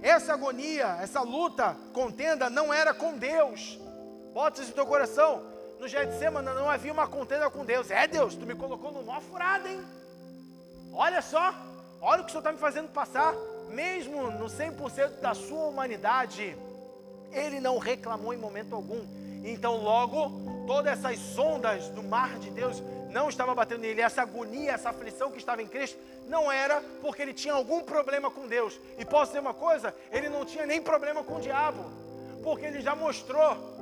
essa 0.00 0.32
agonia, 0.32 0.96
essa 1.02 1.20
luta, 1.22 1.76
contenda, 1.92 2.48
não 2.48 2.72
era 2.72 2.94
com 2.94 3.18
Deus. 3.18 3.80
Bota 4.32 4.60
isso 4.60 4.70
no 4.70 4.76
teu 4.76 4.86
coração. 4.86 5.42
No 5.80 5.88
Getsemane 5.88 6.54
não 6.54 6.70
havia 6.70 6.92
uma 6.92 7.08
contenda 7.08 7.50
com 7.50 7.64
Deus. 7.64 7.90
É 7.90 8.06
Deus, 8.06 8.36
tu 8.36 8.46
me 8.46 8.54
colocou 8.54 8.92
numa 8.92 9.20
furada, 9.20 9.68
hein? 9.68 9.84
Olha 10.92 11.20
só, 11.20 11.52
olha 12.00 12.22
o 12.22 12.24
que 12.24 12.28
o 12.28 12.30
Senhor 12.30 12.42
está 12.42 12.52
me 12.52 12.58
fazendo 12.58 12.90
passar. 12.90 13.34
Mesmo 13.74 14.30
no 14.30 14.46
100% 14.46 15.20
da 15.20 15.34
sua 15.34 15.64
humanidade, 15.64 16.56
ele 17.32 17.58
não 17.58 17.78
reclamou 17.78 18.32
em 18.32 18.36
momento 18.36 18.72
algum. 18.72 19.04
Então, 19.42 19.76
logo, 19.76 20.30
todas 20.64 20.92
essas 20.92 21.36
ondas 21.36 21.88
do 21.88 22.02
mar 22.02 22.38
de 22.38 22.50
Deus 22.50 22.80
não 23.10 23.28
estava 23.28 23.52
batendo 23.52 23.80
nele. 23.80 24.00
Essa 24.00 24.22
agonia, 24.22 24.72
essa 24.72 24.90
aflição 24.90 25.30
que 25.30 25.38
estava 25.38 25.60
em 25.60 25.66
Cristo, 25.66 25.98
não 26.28 26.50
era 26.50 26.80
porque 27.02 27.20
ele 27.20 27.34
tinha 27.34 27.52
algum 27.52 27.82
problema 27.82 28.30
com 28.30 28.46
Deus. 28.46 28.80
E 28.96 29.04
posso 29.04 29.32
dizer 29.32 29.40
uma 29.40 29.54
coisa: 29.54 29.92
ele 30.12 30.28
não 30.28 30.44
tinha 30.44 30.64
nem 30.64 30.80
problema 30.80 31.24
com 31.24 31.36
o 31.36 31.40
diabo, 31.40 31.84
porque 32.44 32.66
ele 32.66 32.80
já 32.80 32.94
mostrou 32.94 33.74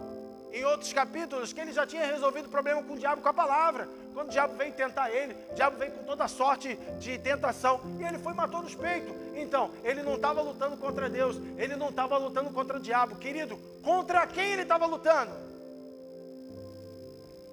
em 0.52 0.64
outros 0.64 0.92
capítulos 0.92 1.52
que 1.52 1.60
ele 1.60 1.72
já 1.72 1.86
tinha 1.86 2.06
resolvido 2.06 2.46
o 2.46 2.50
problema 2.50 2.82
com 2.82 2.94
o 2.94 2.98
diabo 2.98 3.22
com 3.22 3.28
a 3.28 3.34
palavra. 3.34 3.88
Quando 4.12 4.28
o 4.28 4.30
diabo 4.30 4.54
veio 4.56 4.72
tentar 4.72 5.10
ele, 5.10 5.34
o 5.50 5.54
diabo 5.54 5.78
veio 5.78 5.92
com 5.92 6.04
toda 6.04 6.28
sorte 6.28 6.76
de 6.98 7.18
tentação 7.18 7.80
e 7.98 8.04
ele 8.04 8.18
foi 8.18 8.32
e 8.32 8.36
matou 8.36 8.62
nos 8.62 8.74
peitos. 8.74 9.14
Então, 9.34 9.70
ele 9.82 10.02
não 10.02 10.16
estava 10.16 10.42
lutando 10.42 10.76
contra 10.76 11.08
Deus, 11.08 11.36
ele 11.56 11.76
não 11.76 11.88
estava 11.88 12.18
lutando 12.18 12.50
contra 12.50 12.76
o 12.76 12.80
diabo. 12.80 13.16
Querido, 13.16 13.56
contra 13.82 14.26
quem 14.26 14.52
ele 14.52 14.62
estava 14.62 14.86
lutando? 14.86 15.32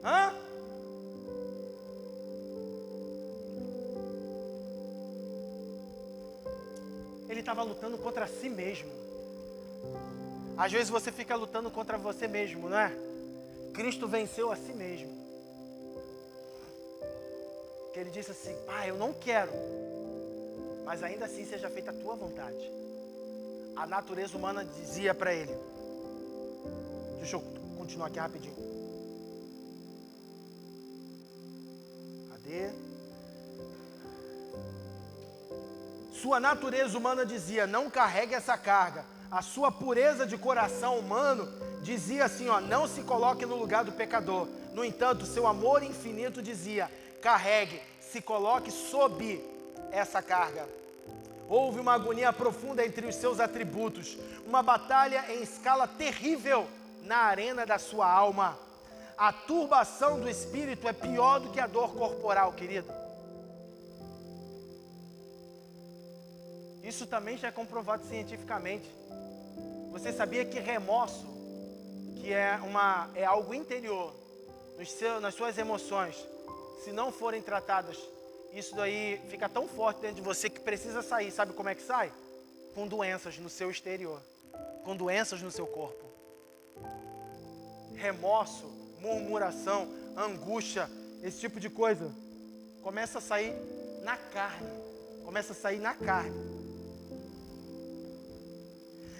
Hã? 0.03 0.33
ele 7.29 7.41
estava 7.41 7.63
lutando 7.63 7.97
contra 7.97 8.27
si 8.27 8.49
mesmo. 8.49 8.89
Às 10.57 10.71
vezes 10.71 10.89
você 10.89 11.11
fica 11.11 11.35
lutando 11.35 11.71
contra 11.71 11.97
você 11.97 12.27
mesmo, 12.27 12.67
não 12.67 12.77
é? 12.77 12.91
Cristo 13.73 14.07
venceu 14.07 14.51
a 14.51 14.55
si 14.55 14.73
mesmo. 14.73 15.18
Que 17.93 17.99
ele 17.99 18.10
disse 18.10 18.32
assim: 18.32 18.56
Pai, 18.65 18.89
eu 18.89 18.97
não 18.97 19.13
quero, 19.13 19.52
mas 20.86 21.04
ainda 21.04 21.25
assim 21.25 21.45
seja 21.45 21.69
feita 21.69 21.91
a 21.91 21.93
tua 21.93 22.15
vontade. 22.15 22.71
A 23.75 23.86
natureza 23.88 24.38
humana 24.38 24.63
dizia 24.65 25.13
para 25.13 25.34
ele: 25.34 25.56
Deixa 27.17 27.36
eu 27.36 27.43
continuar 27.78 28.08
aqui 28.08 28.19
rapidinho. 28.19 28.56
Cadê? 32.30 32.71
Sua 36.12 36.39
natureza 36.39 36.97
humana 36.97 37.25
dizia: 37.25 37.65
não 37.65 37.89
carregue 37.89 38.36
essa 38.36 38.58
carga. 38.58 39.06
A 39.32 39.41
sua 39.41 39.71
pureza 39.71 40.25
de 40.25 40.38
coração 40.38 40.97
humano 40.97 41.47
dizia 41.82 42.25
assim: 42.25 42.49
ó, 42.49 42.60
não 42.60 42.88
se 42.88 43.02
coloque 43.04 43.45
no 43.45 43.56
lugar 43.56 43.84
do 43.84 43.91
pecador. 43.91 44.47
No 44.73 44.84
entanto, 44.84 45.25
seu 45.25 45.47
amor 45.47 45.84
infinito 45.84 46.41
dizia: 46.41 46.91
carregue, 47.21 47.82
se 47.99 48.21
coloque 48.21 48.71
sob 48.71 49.43
essa 49.91 50.21
carga. 50.21 50.67
Houve 51.47 51.79
uma 51.79 51.93
agonia 51.93 52.32
profunda 52.32 52.86
entre 52.86 53.08
os 53.08 53.15
seus 53.15 53.39
atributos, 53.39 54.17
uma 54.45 54.62
batalha 54.62 55.25
em 55.29 55.41
escala 55.41 55.88
terrível 55.88 56.67
na 57.01 57.17
arena 57.17 57.65
da 57.65 57.79
sua 57.79 58.10
alma. 58.10 58.58
A 59.17 59.34
turbação 59.34 60.19
do 60.19 60.29
espírito 60.29 60.88
é 60.88 60.93
pior 60.93 61.39
do 61.39 61.49
que 61.49 61.60
a 61.60 61.67
dor 61.67 61.93
corporal, 61.93 62.53
querido. 62.53 62.91
Isso 66.84 67.05
também 67.05 67.38
já 67.38 67.49
é 67.49 67.51
comprovado 67.51 68.05
cientificamente. 68.05 68.89
Você 69.91 70.13
sabia 70.13 70.45
que 70.45 70.60
remorso, 70.60 71.25
que 72.15 72.32
é, 72.32 72.60
uma, 72.63 73.10
é 73.15 73.25
algo 73.25 73.53
interior, 73.53 74.13
seu, 74.86 75.19
nas 75.19 75.34
suas 75.34 75.58
emoções, 75.58 76.15
se 76.83 76.91
não 76.91 77.11
forem 77.11 77.41
tratadas, 77.41 77.97
isso 78.53 78.75
daí 78.75 79.21
fica 79.29 79.47
tão 79.47 79.67
forte 79.67 80.01
dentro 80.01 80.17
de 80.17 80.21
você 80.21 80.49
que 80.49 80.59
precisa 80.59 81.01
sair. 81.01 81.31
Sabe 81.31 81.53
como 81.53 81.69
é 81.69 81.75
que 81.75 81.83
sai? 81.83 82.11
Com 82.73 82.87
doenças 82.87 83.37
no 83.37 83.49
seu 83.49 83.69
exterior, 83.69 84.21
com 84.83 84.95
doenças 84.95 85.41
no 85.41 85.51
seu 85.51 85.67
corpo. 85.67 86.03
Remorso, 87.95 88.65
murmuração, 88.99 89.87
angústia, 90.15 90.89
esse 91.21 91.39
tipo 91.39 91.59
de 91.59 91.69
coisa, 91.69 92.11
começa 92.81 93.19
a 93.19 93.21
sair 93.21 93.53
na 94.03 94.15
carne. 94.15 94.69
Começa 95.25 95.53
a 95.53 95.55
sair 95.55 95.79
na 95.79 95.93
carne. 95.93 96.59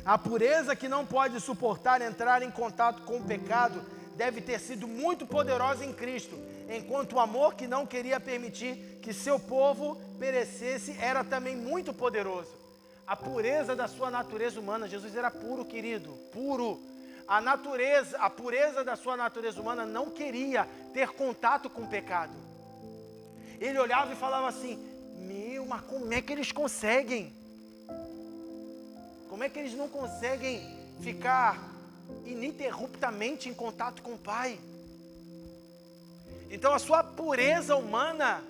A 0.04 0.18
pureza 0.18 0.76
que 0.76 0.88
não 0.88 1.06
pode 1.06 1.40
suportar 1.40 2.02
entrar 2.02 2.42
em 2.42 2.50
contato 2.50 3.04
com 3.04 3.18
o 3.18 3.24
pecado 3.24 3.84
deve 4.16 4.42
ter 4.42 4.60
sido 4.60 4.88
muito 4.88 5.26
poderosa 5.26 5.86
em 5.86 5.94
Cristo, 5.94 6.36
enquanto 6.70 7.14
o 7.14 7.20
amor 7.20 7.56
que 7.56 7.68
não 7.68 7.86
queria 7.86 8.20
permitir 8.20 9.00
que 9.02 9.14
seu 9.14 9.40
povo 9.40 9.98
perecesse 10.20 10.96
era 11.00 11.24
também 11.24 11.56
muito 11.56 11.94
poderoso. 11.94 12.58
A 13.08 13.16
pureza 13.16 13.76
da 13.76 13.88
sua 13.88 14.12
natureza 14.12 14.60
humana, 14.60 14.88
Jesus 14.88 15.16
era 15.16 15.32
puro, 15.32 15.66
querido, 15.66 16.12
puro. 16.32 16.80
A 17.28 17.42
natureza, 17.42 18.18
a 18.20 18.30
pureza 18.30 18.84
da 18.84 18.96
sua 18.96 19.18
natureza 19.18 19.60
humana 19.60 19.84
não 19.84 20.12
queria 20.12 20.68
ter 20.94 21.10
contato 21.10 21.70
com 21.70 21.82
o 21.82 21.88
pecado. 21.88 22.34
Ele 23.60 23.80
olhava 23.80 24.14
e 24.14 24.16
falava 24.16 24.48
assim: 24.48 24.78
Meu, 25.18 25.66
mas 25.66 25.82
como 25.82 26.14
é 26.14 26.22
que 26.22 26.32
eles 26.32 26.52
conseguem? 26.52 27.34
Como 29.28 29.44
é 29.44 29.50
que 29.50 29.60
eles 29.60 29.74
não 29.74 29.90
conseguem 29.90 30.62
ficar 31.02 31.70
ininterruptamente 32.26 33.50
em 33.50 33.54
contato 33.54 34.02
com 34.04 34.14
o 34.14 34.18
Pai? 34.18 34.60
Então 36.50 36.74
a 36.74 36.80
sua 36.80 37.04
pureza 37.04 37.76
humana 37.76 38.42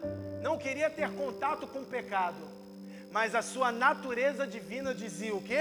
não 0.42 0.58
queria 0.58 0.90
ter 0.90 1.12
contato 1.12 1.68
com 1.68 1.80
o 1.80 1.86
pecado, 1.86 2.38
mas 3.12 3.36
a 3.36 3.42
sua 3.42 3.72
natureza 3.72 4.48
divina 4.48 4.94
dizia 4.94 5.36
o 5.36 5.42
quê? 5.42 5.60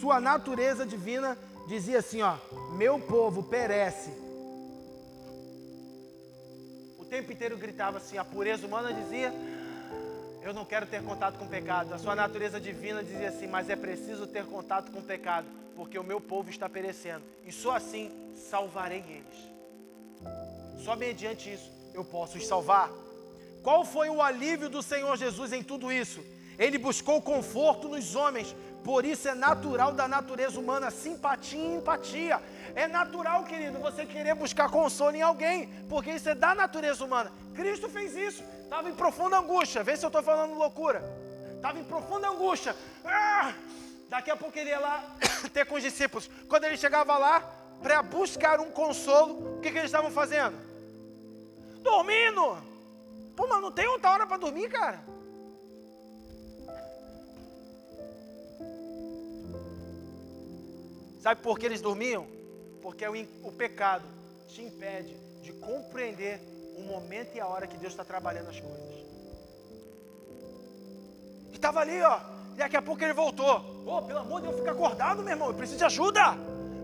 Sua 0.00 0.20
natureza 0.20 0.86
divina 0.86 1.36
dizia 1.66 1.98
assim, 1.98 2.22
ó: 2.22 2.36
"Meu 2.76 3.00
povo 3.00 3.42
perece". 3.42 4.10
O 6.98 7.04
tempo 7.04 7.32
inteiro 7.32 7.56
gritava 7.56 7.98
assim, 7.98 8.18
a 8.18 8.24
pureza 8.24 8.66
humana 8.66 8.92
dizia: 8.92 9.32
"Eu 10.42 10.54
não 10.54 10.64
quero 10.64 10.86
ter 10.86 11.02
contato 11.02 11.38
com 11.38 11.46
o 11.46 11.48
pecado". 11.48 11.92
A 11.92 11.98
sua 11.98 12.14
natureza 12.14 12.60
divina 12.60 13.02
dizia 13.02 13.30
assim: 13.30 13.48
"Mas 13.48 13.68
é 13.68 13.74
preciso 13.74 14.28
ter 14.28 14.44
contato 14.44 14.92
com 14.92 15.00
o 15.00 15.02
pecado, 15.02 15.48
porque 15.74 15.98
o 15.98 16.04
meu 16.04 16.20
povo 16.20 16.50
está 16.50 16.68
perecendo, 16.68 17.24
e 17.44 17.50
só 17.50 17.74
assim 17.74 18.12
salvarei 18.48 19.02
eles". 19.08 20.55
Só 20.84 20.96
mediante 20.96 21.52
isso 21.52 21.70
eu 21.94 22.04
posso 22.04 22.38
os 22.38 22.46
salvar. 22.46 22.90
Qual 23.62 23.84
foi 23.84 24.08
o 24.08 24.22
alívio 24.22 24.68
do 24.68 24.82
Senhor 24.82 25.16
Jesus 25.16 25.52
em 25.52 25.62
tudo 25.62 25.90
isso? 25.90 26.24
Ele 26.58 26.78
buscou 26.78 27.20
conforto 27.20 27.88
nos 27.88 28.14
homens, 28.14 28.54
por 28.84 29.04
isso 29.04 29.28
é 29.28 29.34
natural 29.34 29.92
da 29.92 30.06
natureza 30.06 30.58
humana 30.58 30.90
simpatia 30.90 31.58
e 31.58 31.74
empatia. 31.74 32.40
É 32.74 32.86
natural, 32.86 33.44
querido, 33.44 33.78
você 33.78 34.06
querer 34.06 34.34
buscar 34.34 34.70
consolo 34.70 35.16
em 35.16 35.22
alguém, 35.22 35.68
porque 35.88 36.12
isso 36.12 36.28
é 36.28 36.34
da 36.34 36.54
natureza 36.54 37.04
humana. 37.04 37.32
Cristo 37.54 37.88
fez 37.88 38.14
isso, 38.14 38.44
estava 38.62 38.88
em 38.88 38.94
profunda 38.94 39.38
angústia. 39.38 39.82
Vê 39.82 39.96
se 39.96 40.04
eu 40.04 40.08
estou 40.08 40.22
falando 40.22 40.54
loucura. 40.54 41.02
Estava 41.56 41.78
em 41.78 41.84
profunda 41.84 42.28
angústia. 42.28 42.76
Ah! 43.04 43.52
Daqui 44.08 44.30
a 44.30 44.36
pouco 44.36 44.56
ele 44.56 44.70
ia 44.70 44.78
lá 44.78 45.04
ter 45.52 45.66
com 45.66 45.74
os 45.74 45.82
discípulos. 45.82 46.30
Quando 46.48 46.64
ele 46.64 46.76
chegava 46.76 47.18
lá 47.18 47.42
para 47.82 48.02
buscar 48.02 48.60
um 48.60 48.70
consolo, 48.70 49.58
o 49.58 49.60
que, 49.60 49.70
que 49.70 49.78
eles 49.78 49.90
estavam 49.90 50.10
fazendo? 50.10 50.56
Dormindo. 51.82 52.56
Pô, 53.36 53.46
mas 53.46 53.60
não 53.60 53.70
tem 53.70 53.86
outra 53.86 54.10
hora 54.10 54.26
para 54.26 54.38
dormir, 54.38 54.68
cara. 54.70 55.00
Sabe 61.20 61.42
por 61.42 61.58
que 61.58 61.66
eles 61.66 61.80
dormiam? 61.80 62.26
Porque 62.80 63.06
o, 63.06 63.12
o 63.42 63.52
pecado 63.52 64.04
te 64.48 64.62
impede 64.62 65.16
de 65.42 65.52
compreender 65.52 66.40
o 66.78 66.82
momento 66.82 67.36
e 67.36 67.40
a 67.40 67.46
hora 67.46 67.66
que 67.66 67.76
Deus 67.76 67.92
está 67.92 68.04
trabalhando 68.04 68.48
as 68.48 68.60
coisas. 68.60 68.96
E 71.50 71.56
estava 71.56 71.80
ali, 71.80 72.00
ó. 72.00 72.20
E 72.54 72.58
daqui 72.58 72.76
a 72.76 72.82
pouco 72.82 73.02
ele 73.02 73.12
voltou. 73.12 73.58
Ô, 73.84 73.98
oh, 73.98 74.02
pelo 74.02 74.20
amor 74.20 74.40
de 74.40 74.46
Deus, 74.46 74.60
fica 74.60 74.72
acordado, 74.72 75.22
meu 75.22 75.32
irmão. 75.32 75.48
Eu 75.48 75.54
preciso 75.54 75.78
de 75.78 75.84
ajuda. 75.84 76.36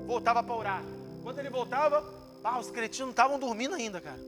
Voltava 0.06 0.42
para 0.42 0.54
orar. 0.54 0.82
Quando 1.22 1.38
ele 1.38 1.50
voltava, 1.50 2.04
ah, 2.42 2.58
os 2.58 2.70
cretinos 2.70 3.10
estavam 3.10 3.38
dormindo 3.38 3.74
ainda, 3.74 4.00
cara. 4.00 4.18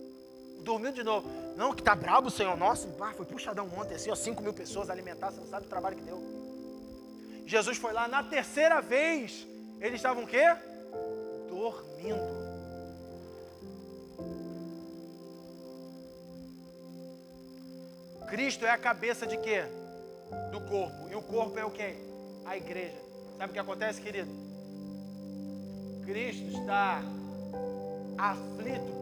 Dormiu 0.60 0.92
de 0.92 1.02
novo. 1.02 1.28
Não, 1.56 1.74
que 1.74 1.82
tá 1.82 1.94
brabo, 1.94 2.30
Senhor. 2.30 2.56
Nossa, 2.56 2.88
ah, 3.00 3.12
foi 3.14 3.26
puxadão 3.26 3.68
ontem, 3.76 3.94
assim, 3.94 4.10
ó, 4.10 4.14
5 4.14 4.42
mil 4.42 4.52
pessoas 4.52 4.88
alimentadas, 4.88 5.34
você 5.34 5.40
não 5.40 5.48
sabe 5.48 5.66
o 5.66 5.68
trabalho 5.68 5.96
que 5.96 6.02
deu. 6.02 6.22
Jesus 7.46 7.76
foi 7.76 7.92
lá 7.92 8.08
na 8.08 8.22
terceira 8.22 8.80
vez. 8.80 9.46
Eles 9.80 9.96
estavam 9.96 10.24
o 10.24 10.26
quê? 10.26 10.44
Dormindo. 11.50 12.44
Cristo 18.28 18.64
é 18.64 18.70
a 18.70 18.78
cabeça 18.78 19.26
de 19.26 19.36
quê? 19.36 19.64
Do 20.50 20.60
corpo. 20.62 21.08
E 21.10 21.14
o 21.14 21.22
corpo 21.22 21.58
é 21.58 21.64
o 21.64 21.70
quê? 21.70 21.94
A 22.46 22.56
igreja. 22.56 22.96
Sabe 23.36 23.50
o 23.50 23.52
que 23.52 23.58
acontece, 23.58 24.00
querido? 24.00 24.53
Cristo 26.04 26.48
está 26.58 27.02
aflito 28.18 28.92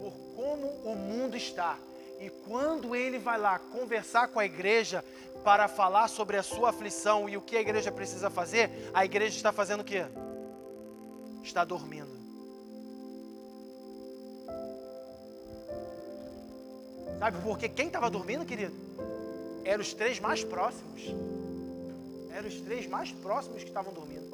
por 0.00 0.12
como 0.34 0.66
o 0.84 0.96
mundo 0.96 1.36
está. 1.36 1.78
E 2.20 2.30
quando 2.46 2.94
ele 2.94 3.18
vai 3.18 3.38
lá 3.38 3.58
conversar 3.58 4.28
com 4.28 4.38
a 4.38 4.44
igreja 4.44 5.04
para 5.44 5.68
falar 5.68 6.08
sobre 6.08 6.36
a 6.36 6.42
sua 6.42 6.70
aflição 6.70 7.28
e 7.28 7.36
o 7.36 7.42
que 7.42 7.56
a 7.56 7.60
igreja 7.60 7.92
precisa 7.92 8.30
fazer, 8.30 8.70
a 8.94 9.04
igreja 9.04 9.36
está 9.36 9.52
fazendo 9.52 9.80
o 9.80 9.84
quê? 9.84 10.06
Está 11.42 11.64
dormindo. 11.64 12.24
Sabe 17.18 17.40
por 17.42 17.58
quê? 17.58 17.68
Quem 17.68 17.86
estava 17.86 18.10
dormindo, 18.10 18.44
querido? 18.44 18.74
Eram 19.64 19.80
os 19.80 19.94
três 19.94 20.20
mais 20.20 20.42
próximos. 20.44 21.02
Eram 22.30 22.48
os 22.48 22.60
três 22.60 22.86
mais 22.86 23.12
próximos 23.12 23.62
que 23.62 23.68
estavam 23.68 23.92
dormindo. 23.92 24.33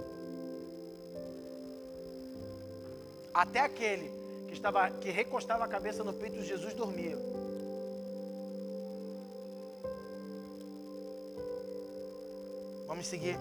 Até 3.33 3.61
aquele 3.61 4.11
que, 4.49 4.55
estava, 4.55 4.91
que 4.91 5.11
recostava 5.11 5.65
a 5.65 5.69
cabeça 5.69 6.03
no 6.03 6.13
peito 6.13 6.37
de 6.37 6.45
Jesus 6.45 6.75
dormia. 6.75 7.17
Vamos 12.87 13.07
seguir. 13.07 13.39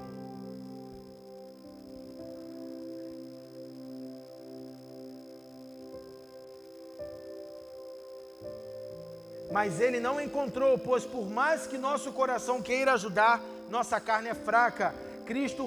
Mas 9.52 9.82
ele 9.82 10.00
não 10.00 10.22
encontrou, 10.22 10.78
pois 10.78 11.06
por 11.06 11.28
mais 11.28 11.66
que 11.66 11.78
nosso 11.78 12.12
coração 12.14 12.62
queira 12.62 12.94
ajudar, 12.94 13.44
nossa 13.70 14.00
carne 14.00 14.30
é 14.30 14.36
fraca. 14.36 14.94
Cristo 15.26 15.66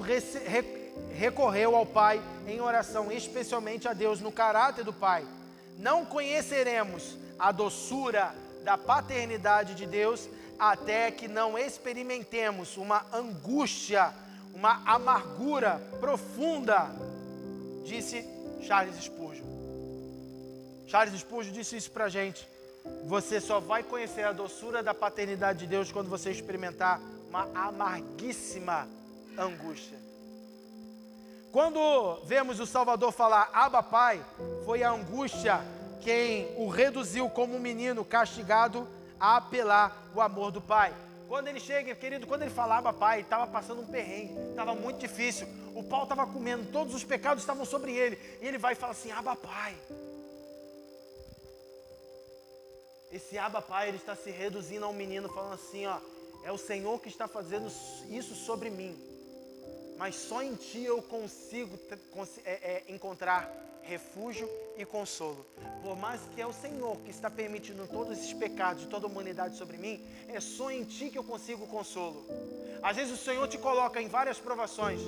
recorreu 1.13 1.75
ao 1.75 1.85
Pai 1.85 2.21
em 2.47 2.59
oração, 2.59 3.11
especialmente 3.11 3.87
a 3.87 3.93
Deus 3.93 4.19
no 4.19 4.31
caráter 4.31 4.83
do 4.83 4.93
Pai. 4.93 5.25
Não 5.77 6.05
conheceremos 6.05 7.17
a 7.37 7.51
doçura 7.51 8.33
da 8.63 8.77
paternidade 8.77 9.75
de 9.75 9.85
Deus 9.85 10.29
até 10.57 11.11
que 11.11 11.27
não 11.27 11.57
experimentemos 11.57 12.77
uma 12.77 13.05
angústia, 13.11 14.13
uma 14.53 14.81
amargura 14.85 15.81
profunda, 15.99 16.89
disse 17.83 18.25
Charles 18.61 18.95
Spurgeon. 19.03 19.45
Charles 20.87 21.19
Spurgeon 21.19 21.51
disse 21.51 21.75
isso 21.75 21.91
para 21.91 22.09
gente. 22.09 22.47
Você 23.05 23.39
só 23.39 23.59
vai 23.59 23.81
conhecer 23.81 24.23
a 24.23 24.31
doçura 24.31 24.83
da 24.83 24.93
paternidade 24.93 25.59
de 25.59 25.67
Deus 25.67 25.91
quando 25.91 26.09
você 26.09 26.31
experimentar 26.31 27.01
uma 27.29 27.49
amarguíssima 27.55 28.87
angústia. 29.37 30.02
Quando 31.53 32.19
vemos 32.23 32.59
o 32.59 32.65
Salvador 32.65 33.11
falar 33.11 33.51
Abba 33.53 33.83
Pai, 33.83 34.25
foi 34.65 34.81
a 34.81 34.89
angústia 34.89 35.61
quem 36.01 36.51
o 36.57 36.67
reduziu 36.67 37.29
como 37.29 37.55
um 37.55 37.59
menino 37.59 38.03
castigado 38.03 38.87
a 39.19 39.37
apelar 39.37 39.95
o 40.15 40.19
amor 40.19 40.51
do 40.51 40.59
Pai. 40.59 40.91
Quando 41.27 41.49
ele 41.49 41.59
chega, 41.59 41.93
querido, 41.93 42.25
quando 42.25 42.41
ele 42.41 42.49
falava 42.49 42.91
Pai, 42.91 43.21
estava 43.21 43.45
passando 43.45 43.83
um 43.83 43.85
perrengue, 43.85 44.33
estava 44.49 44.73
muito 44.73 44.97
difícil. 44.97 45.47
O 45.75 45.83
pau 45.83 46.03
estava 46.03 46.25
comendo, 46.25 46.71
todos 46.71 46.95
os 46.95 47.03
pecados 47.03 47.43
estavam 47.43 47.65
sobre 47.65 47.91
ele. 47.91 48.17
E 48.41 48.47
ele 48.47 48.57
vai 48.57 48.73
e 48.73 48.75
fala 48.75 48.93
assim: 48.93 49.11
Abba 49.11 49.35
Pai. 49.35 49.75
Esse 53.11 53.37
Abba 53.37 53.61
Pai, 53.61 53.89
ele 53.89 53.97
está 53.97 54.15
se 54.15 54.31
reduzindo 54.31 54.85
a 54.85 54.89
um 54.89 54.93
menino, 54.93 55.29
falando 55.29 55.53
assim: 55.53 55.85
ó, 55.85 55.99
é 56.43 56.51
o 56.51 56.57
Senhor 56.57 56.99
que 56.99 57.09
está 57.09 57.27
fazendo 57.27 57.71
isso 58.09 58.33
sobre 58.33 58.71
mim 58.71 59.12
mas 60.03 60.15
só 60.15 60.43
em 60.43 60.53
Ti 60.53 60.83
eu 60.83 61.01
consigo 61.01 61.79
é, 62.43 62.51
é, 62.51 62.83
encontrar 62.89 63.49
refúgio 63.83 64.49
e 64.77 64.83
consolo. 64.83 65.45
Por 65.81 65.95
mais 65.95 66.19
que 66.35 66.41
é 66.41 66.45
o 66.45 66.51
Senhor 66.51 66.97
que 67.05 67.09
está 67.09 67.29
permitindo 67.29 67.87
todos 67.87 68.17
esses 68.17 68.33
pecados 68.33 68.81
de 68.81 68.89
toda 68.89 69.07
a 69.07 69.09
humanidade 69.09 69.55
sobre 69.55 69.77
mim, 69.77 70.05
é 70.27 70.41
só 70.41 70.69
em 70.69 70.83
Ti 70.83 71.09
que 71.09 71.17
eu 71.17 71.23
consigo 71.23 71.65
consolo. 71.67 72.21
Às 72.81 72.97
vezes 72.97 73.13
o 73.13 73.23
Senhor 73.23 73.47
te 73.47 73.57
coloca 73.57 74.01
em 74.01 74.09
várias 74.09 74.37
provações 74.37 74.99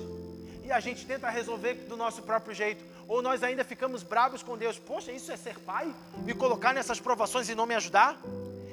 e 0.64 0.72
a 0.72 0.80
gente 0.80 1.04
tenta 1.04 1.28
resolver 1.28 1.74
do 1.74 1.94
nosso 1.94 2.22
próprio 2.22 2.54
jeito, 2.54 2.82
ou 3.06 3.20
nós 3.20 3.42
ainda 3.42 3.64
ficamos 3.64 4.02
bravos 4.02 4.42
com 4.42 4.56
Deus. 4.56 4.78
Poxa, 4.78 5.12
isso 5.12 5.30
é 5.30 5.36
ser 5.36 5.58
pai? 5.58 5.94
Me 6.24 6.32
colocar 6.32 6.72
nessas 6.72 6.98
provações 6.98 7.50
e 7.50 7.54
não 7.54 7.66
me 7.66 7.74
ajudar? 7.74 8.18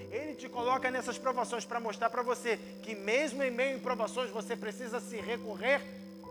Ele 0.09 0.35
te 0.35 0.47
coloca 0.47 0.89
nessas 0.89 1.17
provações 1.17 1.65
para 1.65 1.81
mostrar 1.81 2.09
para 2.09 2.21
você 2.21 2.57
que 2.81 2.95
mesmo 2.95 3.43
em 3.43 3.51
meio 3.51 3.75
a 3.75 3.81
provações 3.81 4.29
você 4.29 4.55
precisa 4.55 5.01
se 5.01 5.17
recorrer 5.17 5.81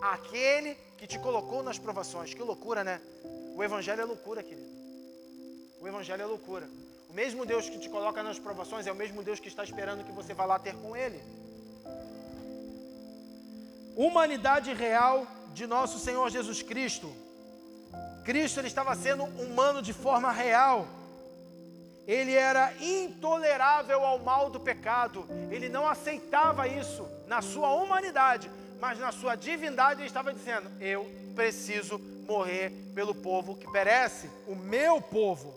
aquele 0.02 0.74
que 0.98 1.06
te 1.06 1.18
colocou 1.18 1.62
nas 1.62 1.78
provações. 1.78 2.34
Que 2.34 2.42
loucura, 2.42 2.82
né? 2.82 3.00
O 3.54 3.62
Evangelho 3.62 4.00
é 4.00 4.04
loucura, 4.04 4.42
querido. 4.42 4.68
O 5.80 5.86
Evangelho 5.86 6.22
é 6.22 6.26
loucura. 6.26 6.68
O 7.08 7.12
mesmo 7.12 7.46
Deus 7.46 7.68
que 7.68 7.78
te 7.78 7.88
coloca 7.88 8.22
nas 8.22 8.38
provações 8.38 8.86
é 8.86 8.92
o 8.92 8.96
mesmo 8.96 9.22
Deus 9.22 9.38
que 9.38 9.48
está 9.48 9.62
esperando 9.62 10.04
que 10.04 10.10
você 10.10 10.34
vá 10.34 10.44
lá 10.44 10.58
ter 10.58 10.74
com 10.74 10.96
Ele. 10.96 11.22
Humanidade 13.94 14.72
real 14.72 15.26
de 15.52 15.66
nosso 15.66 15.98
Senhor 15.98 16.28
Jesus 16.30 16.62
Cristo. 16.62 17.12
Cristo 18.24 18.60
ele 18.60 18.68
estava 18.68 18.94
sendo 18.96 19.24
humano 19.24 19.82
de 19.82 19.92
forma 19.92 20.32
real. 20.32 20.86
Ele 22.06 22.32
era 22.32 22.72
intolerável 22.80 24.04
ao 24.04 24.18
mal 24.18 24.48
do 24.48 24.58
pecado. 24.58 25.26
Ele 25.50 25.68
não 25.68 25.86
aceitava 25.86 26.66
isso 26.66 27.06
na 27.26 27.42
sua 27.42 27.72
humanidade 27.74 28.50
mas 28.82 28.98
na 28.98 29.12
sua 29.12 29.36
divindade 29.36 30.00
ele 30.00 30.08
estava 30.08 30.34
dizendo: 30.34 30.68
Eu 30.80 31.08
preciso 31.36 32.00
morrer 32.26 32.72
pelo 32.92 33.14
povo 33.14 33.54
que 33.54 33.70
perece, 33.70 34.28
o 34.44 34.56
meu 34.56 35.00
povo. 35.00 35.54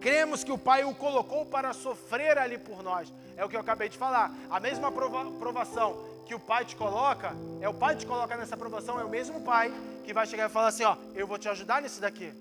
Cremos 0.00 0.44
que 0.44 0.52
o 0.52 0.56
Pai 0.56 0.84
o 0.84 0.94
colocou 0.94 1.44
para 1.44 1.72
sofrer 1.72 2.38
ali 2.38 2.56
por 2.56 2.84
nós. 2.84 3.12
É 3.36 3.44
o 3.44 3.48
que 3.48 3.56
eu 3.56 3.60
acabei 3.60 3.88
de 3.88 3.98
falar. 3.98 4.32
A 4.48 4.60
mesma 4.60 4.92
prova 4.92 5.28
provação 5.32 6.00
que 6.24 6.36
o 6.36 6.38
Pai 6.38 6.64
te 6.64 6.76
coloca, 6.76 7.34
é 7.60 7.68
o 7.68 7.74
Pai 7.74 7.96
te 7.96 8.06
coloca 8.06 8.36
nessa 8.36 8.56
provação, 8.56 9.00
é 9.00 9.04
o 9.04 9.10
mesmo 9.10 9.40
Pai 9.40 9.74
que 10.04 10.14
vai 10.14 10.28
chegar 10.28 10.48
e 10.48 10.52
falar 10.52 10.68
assim: 10.68 10.84
ó, 10.84 10.96
eu 11.16 11.26
vou 11.26 11.36
te 11.36 11.48
ajudar 11.48 11.82
nisso 11.82 12.00
daqui. 12.00 12.32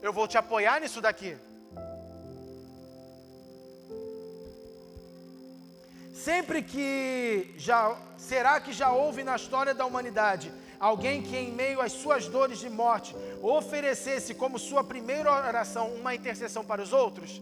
Eu 0.00 0.10
vou 0.10 0.26
te 0.26 0.38
apoiar 0.38 0.80
nisso 0.80 1.02
daqui. 1.02 1.36
Sempre 6.24 6.62
que 6.62 7.54
já 7.56 7.96
será 8.18 8.60
que 8.60 8.74
já 8.74 8.92
houve 8.92 9.24
na 9.24 9.36
história 9.36 9.72
da 9.72 9.86
humanidade 9.86 10.52
alguém 10.78 11.22
que 11.22 11.34
em 11.34 11.50
meio 11.50 11.80
às 11.80 11.92
suas 11.92 12.26
dores 12.26 12.58
de 12.58 12.68
morte 12.68 13.16
oferecesse 13.40 14.34
como 14.34 14.58
sua 14.58 14.84
primeira 14.84 15.32
oração 15.32 15.94
uma 15.94 16.14
intercessão 16.14 16.62
para 16.62 16.82
os 16.82 16.92
outros? 16.92 17.40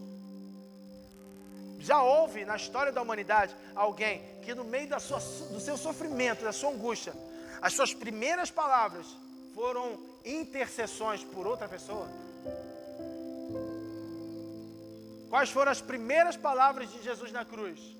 Já 1.77 2.01
houve 2.01 2.45
na 2.45 2.55
história 2.55 2.89
da 2.89 3.01
humanidade 3.01 3.53
alguém 3.75 4.21
que 4.43 4.55
no 4.55 4.63
meio 4.63 4.87
da 4.87 4.99
sua, 4.99 5.19
do 5.19 5.59
seu 5.59 5.75
sofrimento, 5.75 6.45
da 6.45 6.53
sua 6.53 6.71
angústia, 6.71 7.13
as 7.61 7.73
suas 7.73 7.93
primeiras 7.93 8.49
palavras 8.49 9.05
foram 9.53 9.99
intercessões 10.23 11.21
por 11.21 11.45
outra 11.45 11.67
pessoa? 11.67 12.07
Quais 15.29 15.49
foram 15.49 15.69
as 15.69 15.81
primeiras 15.81 16.37
palavras 16.37 16.89
de 16.89 17.03
Jesus 17.03 17.29
na 17.33 17.43
cruz? 17.43 17.98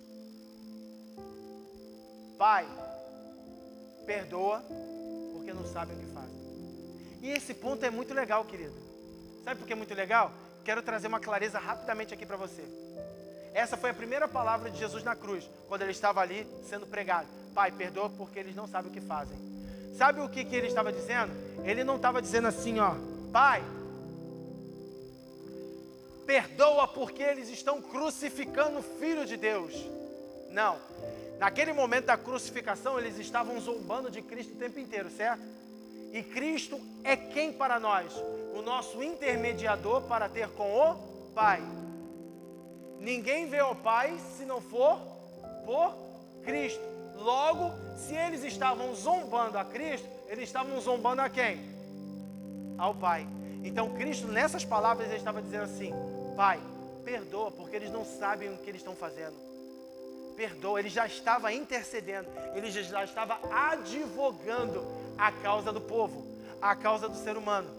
Pai, 2.39 2.65
perdoa, 4.05 4.63
porque 5.33 5.51
não 5.51 5.65
sabem 5.65 5.93
o 5.93 5.99
que 5.99 6.05
fazem. 6.13 6.39
E 7.21 7.31
esse 7.31 7.53
ponto 7.53 7.83
é 7.83 7.89
muito 7.89 8.13
legal, 8.13 8.45
querido. 8.45 8.73
Sabe 9.43 9.59
por 9.59 9.67
que 9.67 9.73
é 9.73 9.75
muito 9.75 9.93
legal? 9.93 10.31
Quero 10.63 10.81
trazer 10.81 11.07
uma 11.07 11.19
clareza 11.19 11.59
rapidamente 11.59 12.13
aqui 12.13 12.25
para 12.25 12.37
você. 12.37 12.63
Essa 13.53 13.75
foi 13.75 13.89
a 13.89 13.93
primeira 13.93 14.25
palavra 14.25 14.71
de 14.71 14.79
Jesus 14.79 15.03
na 15.03 15.17
cruz, 15.17 15.49
quando 15.67 15.81
ele 15.81 15.91
estava 15.91 16.21
ali 16.21 16.47
sendo 16.63 16.87
pregado. 16.87 17.27
Pai, 17.53 17.73
perdoa 17.73 18.09
porque 18.09 18.39
eles 18.39 18.55
não 18.55 18.69
sabem 18.69 18.89
o 18.89 18.93
que 18.93 19.01
fazem. 19.01 19.37
Sabe 19.97 20.21
o 20.21 20.29
que, 20.29 20.45
que 20.45 20.55
ele 20.55 20.67
estava 20.67 20.93
dizendo? 20.93 21.33
Ele 21.65 21.83
não 21.83 21.97
estava 21.97 22.21
dizendo 22.21 22.47
assim, 22.47 22.79
ó, 22.79 22.95
Pai, 23.33 23.61
perdoa 26.25 26.87
porque 26.87 27.21
eles 27.21 27.49
estão 27.49 27.81
crucificando 27.81 28.79
o 28.79 28.83
Filho 28.83 29.25
de 29.25 29.35
Deus. 29.35 29.73
Não, 30.51 30.79
Naquele 31.39 31.71
momento 31.71 32.07
da 32.07 32.17
crucificação, 32.17 32.99
eles 32.99 33.17
estavam 33.17 33.57
zombando 33.61 34.11
de 34.11 34.21
Cristo 34.21 34.53
o 34.53 34.57
tempo 34.57 34.77
inteiro, 34.77 35.09
certo? 35.09 35.41
E 36.11 36.21
Cristo 36.21 36.77
é 37.01 37.15
quem 37.15 37.53
para 37.53 37.79
nós? 37.79 38.13
O 38.53 38.61
nosso 38.61 39.01
intermediador 39.01 40.01
para 40.01 40.27
ter 40.27 40.49
com 40.49 40.69
o 40.69 41.31
Pai. 41.33 41.63
Ninguém 42.99 43.47
vê 43.47 43.61
o 43.61 43.73
Pai 43.73 44.19
se 44.35 44.43
não 44.43 44.59
for 44.59 44.99
por 45.65 45.95
Cristo. 46.43 46.83
Logo, 47.15 47.71
se 47.97 48.13
eles 48.13 48.43
estavam 48.43 48.93
zombando 48.93 49.57
a 49.57 49.63
Cristo, 49.63 50.07
eles 50.27 50.43
estavam 50.43 50.79
zombando 50.81 51.21
a 51.21 51.29
quem? 51.29 51.57
Ao 52.77 52.93
Pai. 52.93 53.25
Então, 53.63 53.93
Cristo, 53.93 54.27
nessas 54.27 54.65
palavras, 54.65 55.07
ele 55.07 55.17
estava 55.17 55.41
dizendo 55.41 55.63
assim: 55.63 55.93
Pai, 56.35 56.59
perdoa, 57.05 57.49
porque 57.49 57.77
eles 57.77 57.91
não 57.91 58.03
sabem 58.03 58.53
o 58.53 58.57
que 58.57 58.69
eles 58.69 58.81
estão 58.81 58.95
fazendo 58.95 59.48
perdoa, 60.39 60.79
ele 60.79 60.87
já 60.87 61.05
estava 61.05 61.51
intercedendo, 61.51 62.29
ele 62.55 62.71
já 62.71 63.03
estava 63.03 63.37
advogando 63.51 64.87
a 65.17 65.33
causa 65.33 65.73
do 65.73 65.81
povo, 65.81 66.25
a 66.61 66.73
causa 66.77 67.09
do 67.09 67.17
ser 67.17 67.35
humano, 67.35 67.69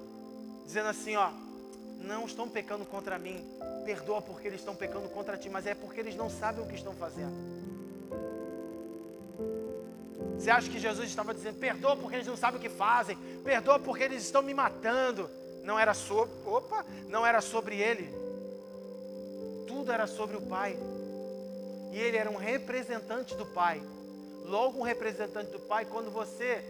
dizendo 0.67 0.91
assim: 0.91 1.17
ó, 1.17 1.31
não 1.97 2.27
estão 2.27 2.47
pecando 2.51 2.85
contra 2.85 3.19
mim, 3.19 3.43
perdoa 3.87 4.21
porque 4.21 4.47
eles 4.47 4.61
estão 4.61 4.77
pecando 4.77 5.09
contra 5.09 5.39
ti, 5.39 5.49
mas 5.49 5.67
é 5.67 5.75
porque 5.75 6.01
eles 6.01 6.15
não 6.15 6.29
sabem 6.29 6.63
o 6.63 6.69
que 6.69 6.75
estão 6.75 6.93
fazendo. 6.93 7.33
Você 10.39 10.51
acha 10.51 10.69
que 10.69 10.79
Jesus 10.79 11.09
estava 11.09 11.33
dizendo, 11.33 11.59
perdoa 11.59 11.97
porque 11.97 12.17
eles 12.17 12.27
não 12.27 12.37
sabem 12.37 12.59
o 12.59 12.63
que 12.63 12.69
fazem, 12.69 13.17
perdoa 13.43 13.79
porque 13.79 14.05
eles 14.05 14.23
estão 14.23 14.43
me 14.43 14.53
matando? 14.53 15.31
Não 15.65 15.79
era 15.79 15.95
sobre, 15.95 16.35
opa, 16.45 16.85
não 17.09 17.25
era 17.25 17.41
sobre 17.41 17.81
ele. 17.81 18.15
Tudo 19.67 19.91
era 19.91 20.07
sobre 20.07 20.37
o 20.37 20.43
Pai 20.43 20.79
e 21.91 21.99
ele 21.99 22.17
era 22.17 22.31
um 22.31 22.37
representante 22.37 23.35
do 23.35 23.45
Pai. 23.47 23.83
Logo 24.45 24.79
um 24.79 24.83
representante 24.83 25.51
do 25.51 25.59
Pai, 25.59 25.85
quando 25.85 26.11
você 26.11 26.65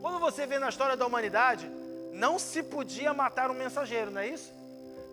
quando 0.00 0.18
você 0.20 0.46
vê 0.46 0.58
na 0.58 0.68
história 0.68 0.96
da 0.96 1.06
humanidade, 1.06 1.68
não 2.12 2.38
se 2.38 2.62
podia 2.62 3.12
matar 3.12 3.50
um 3.50 3.54
mensageiro, 3.54 4.10
não 4.10 4.20
é 4.20 4.28
isso? 4.28 4.52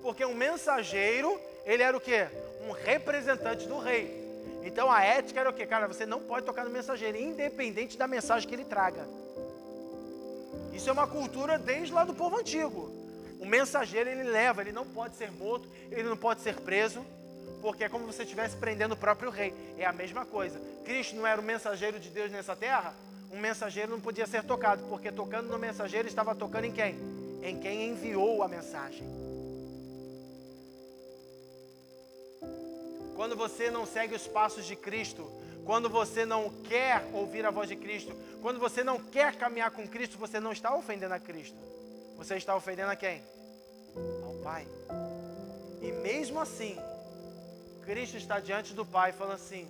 Porque 0.02 0.24
um 0.24 0.36
mensageiro, 0.36 1.40
ele 1.66 1.82
era 1.82 1.96
o 1.96 2.00
quê? 2.00 2.28
Um 2.68 2.72
representante 2.72 3.68
do 3.68 3.80
rei. 3.80 4.22
Então 4.64 4.92
a 4.92 5.02
ética 5.02 5.40
era 5.40 5.50
o 5.50 5.54
quê? 5.54 5.66
Cara, 5.66 5.88
você 5.88 6.06
não 6.06 6.22
pode 6.22 6.46
tocar 6.46 6.64
no 6.64 6.70
mensageiro, 6.70 7.18
independente 7.18 7.98
da 7.98 8.08
mensagem 8.08 8.48
que 8.48 8.54
ele 8.54 8.66
traga. 8.66 9.08
Isso 10.72 10.90
é 10.90 10.94
uma 10.94 11.08
cultura 11.08 11.58
desde 11.58 11.94
lá 11.94 12.04
do 12.04 12.14
povo 12.14 12.38
antigo. 12.38 12.92
O 13.40 13.46
mensageiro 13.46 14.10
ele 14.10 14.24
leva, 14.24 14.62
ele 14.62 14.72
não 14.72 14.86
pode 14.86 15.16
ser 15.16 15.32
morto, 15.32 15.68
ele 15.92 16.04
não 16.04 16.18
pode 16.18 16.42
ser 16.42 16.60
preso 16.62 17.04
porque 17.64 17.86
é 17.86 17.90
como 17.90 18.06
se 18.12 18.18
você 18.18 18.24
estivesse 18.24 18.58
prendendo 18.58 18.92
o 18.92 18.98
próprio 18.98 19.32
rei. 19.32 19.54
É 19.78 19.86
a 19.86 19.94
mesma 19.94 20.26
coisa. 20.26 20.60
Cristo 20.84 21.16
não 21.16 21.26
era 21.26 21.40
o 21.40 21.44
mensageiro 21.44 21.98
de 21.98 22.10
Deus 22.10 22.30
nessa 22.30 22.58
terra? 22.58 22.94
Um 23.32 23.40
mensageiro 23.40 23.90
não 23.90 24.02
podia 24.02 24.28
ser 24.28 24.44
tocado, 24.44 24.84
porque 24.90 25.10
tocando 25.10 25.48
no 25.48 25.58
mensageiro 25.58 26.06
estava 26.06 26.36
tocando 26.36 26.66
em 26.66 26.74
quem? 26.74 27.00
Em 27.42 27.58
quem 27.58 27.88
enviou 27.88 28.44
a 28.44 28.50
mensagem. 28.50 29.08
Quando 33.16 33.38
você 33.38 33.72
não 33.72 33.86
segue 33.86 34.14
os 34.14 34.28
passos 34.28 34.66
de 34.66 34.76
Cristo, 34.76 35.32
quando 35.66 35.90
você 35.90 36.26
não 36.26 36.50
quer 36.66 37.08
ouvir 37.14 37.46
a 37.46 37.50
voz 37.50 37.70
de 37.70 37.78
Cristo, 37.78 38.14
quando 38.42 38.60
você 38.60 38.84
não 38.84 39.00
quer 39.00 39.38
caminhar 39.38 39.72
com 39.72 39.88
Cristo, 39.88 40.18
você 40.18 40.38
não 40.38 40.52
está 40.52 40.76
ofendendo 40.76 41.14
a 41.14 41.20
Cristo. 41.20 41.58
Você 42.18 42.36
está 42.36 42.58
ofendendo 42.58 42.92
a 42.92 42.96
quem? 42.98 43.24
Ao 44.26 44.34
Pai. 44.44 44.68
E 45.82 45.94
mesmo 45.94 46.42
assim, 46.42 46.78
Cristo 47.86 48.18
está 48.18 48.40
diante 48.40 48.74
do 48.74 48.86
Pai 48.86 49.12
falando 49.12 49.36
assim: 49.36 49.68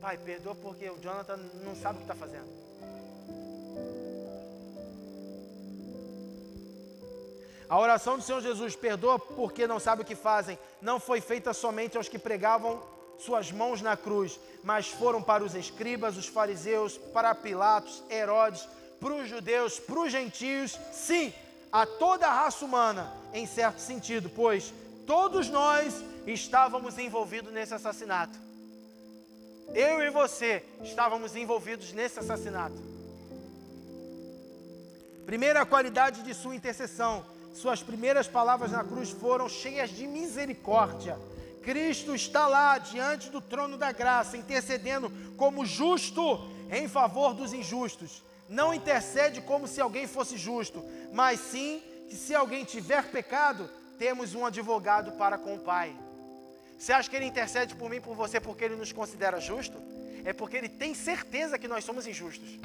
Pai, 0.00 0.16
perdoa 0.16 0.54
porque 0.54 0.88
o 0.88 0.98
Jonathan 0.98 1.38
não 1.64 1.74
sabe 1.74 1.96
o 1.96 1.98
que 1.98 2.04
está 2.04 2.14
fazendo. 2.14 2.46
A 7.68 7.80
oração 7.80 8.16
do 8.16 8.22
Senhor 8.22 8.40
Jesus, 8.40 8.76
perdoa 8.76 9.18
porque 9.18 9.66
não 9.66 9.80
sabe 9.80 10.02
o 10.02 10.04
que 10.04 10.14
fazem, 10.14 10.56
não 10.80 11.00
foi 11.00 11.20
feita 11.20 11.52
somente 11.52 11.96
aos 11.96 12.08
que 12.08 12.18
pregavam 12.18 12.80
suas 13.18 13.50
mãos 13.50 13.82
na 13.82 13.96
cruz, 13.96 14.38
mas 14.62 14.88
foram 14.88 15.20
para 15.20 15.42
os 15.42 15.54
escribas, 15.54 16.16
os 16.16 16.28
fariseus, 16.28 16.96
para 16.96 17.34
Pilatos, 17.34 18.04
Herodes, 18.08 18.68
para 19.00 19.14
os 19.14 19.28
judeus, 19.28 19.80
para 19.80 19.98
os 19.98 20.12
gentios, 20.12 20.78
sim, 20.92 21.34
a 21.72 21.84
toda 21.84 22.28
a 22.28 22.32
raça 22.32 22.64
humana, 22.64 23.12
em 23.34 23.46
certo 23.46 23.80
sentido, 23.80 24.30
pois 24.30 24.72
todos 25.06 25.48
nós 25.48 26.04
estávamos 26.26 26.98
envolvidos 26.98 27.52
nesse 27.52 27.72
assassinato. 27.72 28.38
Eu 29.72 30.02
e 30.02 30.10
você 30.10 30.64
estávamos 30.82 31.36
envolvidos 31.36 31.92
nesse 31.92 32.18
assassinato. 32.18 32.76
Primeira 35.24 35.64
qualidade 35.64 36.22
de 36.22 36.34
sua 36.34 36.54
intercessão, 36.54 37.24
suas 37.54 37.82
primeiras 37.82 38.28
palavras 38.28 38.72
na 38.72 38.84
cruz 38.84 39.10
foram 39.10 39.48
cheias 39.48 39.90
de 39.90 40.06
misericórdia. 40.06 41.18
Cristo 41.62 42.14
está 42.14 42.46
lá 42.46 42.78
diante 42.78 43.28
do 43.28 43.40
trono 43.40 43.76
da 43.76 43.90
graça, 43.90 44.36
intercedendo 44.36 45.10
como 45.36 45.66
justo 45.66 46.48
em 46.70 46.86
favor 46.86 47.34
dos 47.34 47.52
injustos. 47.52 48.22
Não 48.48 48.72
intercede 48.72 49.40
como 49.40 49.66
se 49.66 49.80
alguém 49.80 50.06
fosse 50.06 50.36
justo, 50.36 50.84
mas 51.12 51.40
sim 51.40 51.82
que 52.08 52.14
se 52.14 52.34
alguém 52.34 52.64
tiver 52.64 53.10
pecado, 53.10 53.68
temos 53.98 54.34
um 54.34 54.44
advogado 54.44 55.12
para 55.12 55.38
com 55.38 55.54
o 55.54 55.58
Pai. 55.58 55.94
Você 56.78 56.92
acha 56.92 57.08
que 57.08 57.16
ele 57.16 57.24
intercede 57.24 57.74
por 57.74 57.88
mim, 57.88 58.00
por 58.00 58.14
você, 58.14 58.38
porque 58.40 58.64
ele 58.64 58.76
nos 58.76 58.92
considera 58.92 59.40
justo? 59.40 59.78
É 60.24 60.32
porque 60.32 60.56
ele 60.56 60.68
tem 60.68 60.94
certeza 60.94 61.58
que 61.58 61.68
nós 61.68 61.84
somos 61.84 62.06
injustos. 62.06 62.58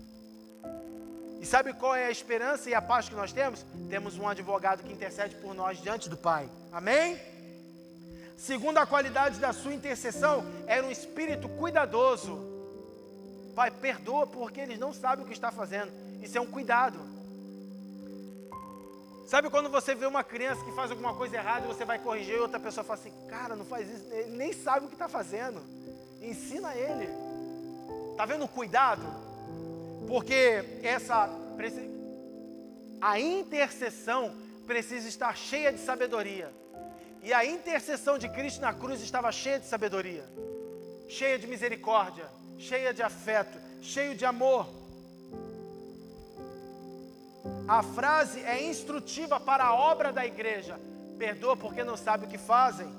E 1.39 1.46
sabe 1.46 1.74
qual 1.74 1.96
é 1.96 2.06
a 2.06 2.12
esperança 2.12 2.70
e 2.70 2.74
a 2.76 2.82
paz 2.82 3.10
que 3.10 3.15
nós 3.15 3.34
temos? 3.34 3.65
Temos 3.89 4.17
um 4.17 4.28
advogado 4.28 4.84
que 4.84 4.94
intercede 4.94 5.36
por 5.38 5.56
nós 5.56 5.82
diante 5.82 6.08
do 6.08 6.17
Pai. 6.17 6.48
Amém? 6.72 7.20
Segunda 8.38 8.86
qualidade 8.86 9.39
da 9.39 9.54
sua 9.54 9.74
intercessão 9.74 10.46
era 10.67 10.86
um 10.86 10.91
espírito 10.91 11.48
cuidadoso. 11.50 12.39
Pai, 13.56 13.72
perdoa 13.72 14.28
porque 14.28 14.60
eles 14.60 14.80
não 14.80 14.94
sabem 14.94 15.24
o 15.24 15.28
que 15.28 15.34
está 15.34 15.52
fazendo. 15.52 15.91
Isso 16.22 16.38
é 16.38 16.41
um 16.41 16.48
cuidado. 16.48 17.00
Sabe 19.32 19.50
quando 19.50 19.70
você 19.70 19.96
vê 19.96 20.06
uma 20.06 20.26
criança 20.26 20.62
que 20.62 20.74
faz 20.74 20.91
alguma 20.91 21.13
coisa 21.13 21.38
errada 21.38 21.63
e 21.63 21.67
você 21.70 21.86
vai 21.86 21.98
corrigir 21.98 22.36
e 22.36 22.39
outra 22.39 22.60
pessoa 22.60 22.84
fala 22.84 23.00
assim, 23.00 23.13
cara, 23.30 23.56
não 23.56 23.63
faz 23.63 23.89
isso, 23.89 24.13
ele 24.13 24.36
nem 24.36 24.52
sabe 24.52 24.86
o 24.86 24.89
que 24.89 24.96
está 24.96 25.08
fazendo. 25.08 25.62
Ensina 26.22 26.76
ele. 26.76 27.08
Está 28.12 28.26
vendo 28.26 28.44
o 28.44 28.48
cuidado? 28.50 29.02
Porque 30.06 30.82
essa 30.84 31.30
a 33.00 33.20
intercessão 33.22 34.36
precisa 34.67 35.08
estar 35.08 35.34
cheia 35.38 35.72
de 35.72 35.80
sabedoria. 35.80 36.52
E 37.24 37.32
a 37.32 37.46
intercessão 37.46 38.17
de 38.17 38.28
Cristo 38.28 38.60
na 38.60 38.74
cruz 38.74 39.02
estava 39.02 39.32
cheia 39.32 39.62
de 39.62 39.65
sabedoria, 39.65 40.26
cheia 41.08 41.39
de 41.39 41.48
misericórdia, 41.48 42.26
cheia 42.58 42.94
de 42.94 43.02
afeto, 43.02 43.58
cheio 43.82 44.13
de 44.13 44.26
amor. 44.26 44.81
A 47.71 47.81
frase 47.81 48.43
é 48.43 48.62
instrutiva 48.62 49.39
para 49.39 49.63
a 49.63 49.73
obra 49.73 50.12
da 50.12 50.25
igreja. 50.25 50.77
Perdoa 51.17 51.55
porque 51.55 51.86
não 51.86 51.95
sabe 51.95 52.25
o 52.25 52.27
que 52.27 52.38
fazem. 52.38 52.93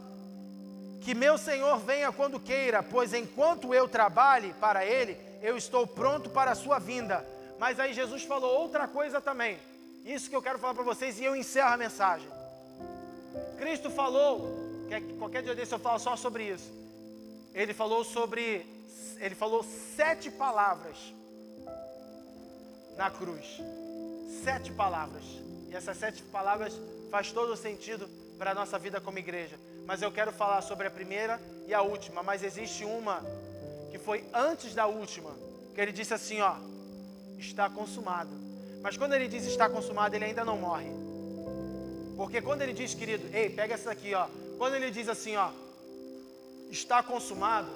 Que 1.02 1.14
meu 1.14 1.36
Senhor 1.36 1.76
venha 1.76 2.10
quando 2.10 2.40
queira, 2.40 2.82
pois 2.82 3.12
enquanto 3.12 3.74
eu 3.74 3.86
trabalhe 3.86 4.54
para 4.54 4.82
Ele, 4.82 5.14
eu 5.42 5.58
estou 5.58 5.86
pronto 5.86 6.30
para 6.30 6.52
a 6.52 6.54
sua 6.54 6.78
vinda. 6.78 7.22
Mas 7.58 7.78
aí 7.78 7.92
Jesus 7.92 8.22
falou 8.22 8.60
outra 8.60 8.88
coisa 8.88 9.20
também. 9.20 9.58
Isso 10.06 10.30
que 10.30 10.36
eu 10.36 10.40
quero 10.40 10.58
falar 10.58 10.72
para 10.72 10.84
vocês 10.84 11.20
e 11.20 11.24
eu 11.24 11.36
encerro 11.36 11.74
a 11.74 11.76
mensagem. 11.76 12.30
Cristo 13.58 13.90
falou, 13.90 14.86
que 14.88 15.18
qualquer 15.18 15.42
dia 15.42 15.54
desse 15.54 15.74
eu 15.74 15.78
falo 15.78 15.98
só 15.98 16.16
sobre 16.16 16.44
isso. 16.44 16.72
Ele 17.52 17.74
falou 17.74 18.04
sobre, 18.04 18.66
ele 19.20 19.34
falou 19.34 19.62
sete 19.94 20.30
palavras 20.30 20.96
na 22.96 23.10
cruz. 23.10 23.60
Sete 24.44 24.72
palavras. 24.72 25.24
E 25.70 25.74
essas 25.74 25.96
sete 25.96 26.22
palavras 26.24 26.72
faz 27.10 27.32
todo 27.32 27.52
o 27.52 27.56
sentido 27.56 28.08
para 28.38 28.52
a 28.52 28.54
nossa 28.54 28.78
vida 28.78 29.00
como 29.00 29.18
igreja 29.18 29.58
mas 29.86 30.00
eu 30.00 30.10
quero 30.12 30.32
falar 30.32 30.62
sobre 30.62 30.86
a 30.86 30.90
primeira 30.90 31.40
e 31.66 31.74
a 31.74 31.82
última. 31.82 32.22
Mas 32.22 32.42
existe 32.42 32.84
uma 32.84 33.22
que 33.90 33.98
foi 33.98 34.24
antes 34.32 34.74
da 34.74 34.86
última, 34.86 35.30
que 35.74 35.80
ele 35.80 35.92
disse 35.92 36.14
assim: 36.14 36.40
ó, 36.40 36.56
está 37.38 37.68
consumado. 37.68 38.30
Mas 38.80 38.96
quando 38.96 39.14
ele 39.14 39.28
diz 39.28 39.44
está 39.44 39.68
consumado, 39.68 40.14
ele 40.14 40.24
ainda 40.24 40.44
não 40.44 40.56
morre. 40.56 40.90
Porque 42.16 42.40
quando 42.40 42.62
ele 42.62 42.72
diz, 42.72 42.94
querido, 42.94 43.28
ei, 43.34 43.48
pega 43.48 43.74
essa 43.74 43.90
aqui, 43.90 44.14
ó. 44.14 44.26
Quando 44.58 44.74
ele 44.74 44.90
diz 44.90 45.08
assim, 45.08 45.36
ó, 45.36 45.50
está 46.70 47.02
consumado, 47.02 47.68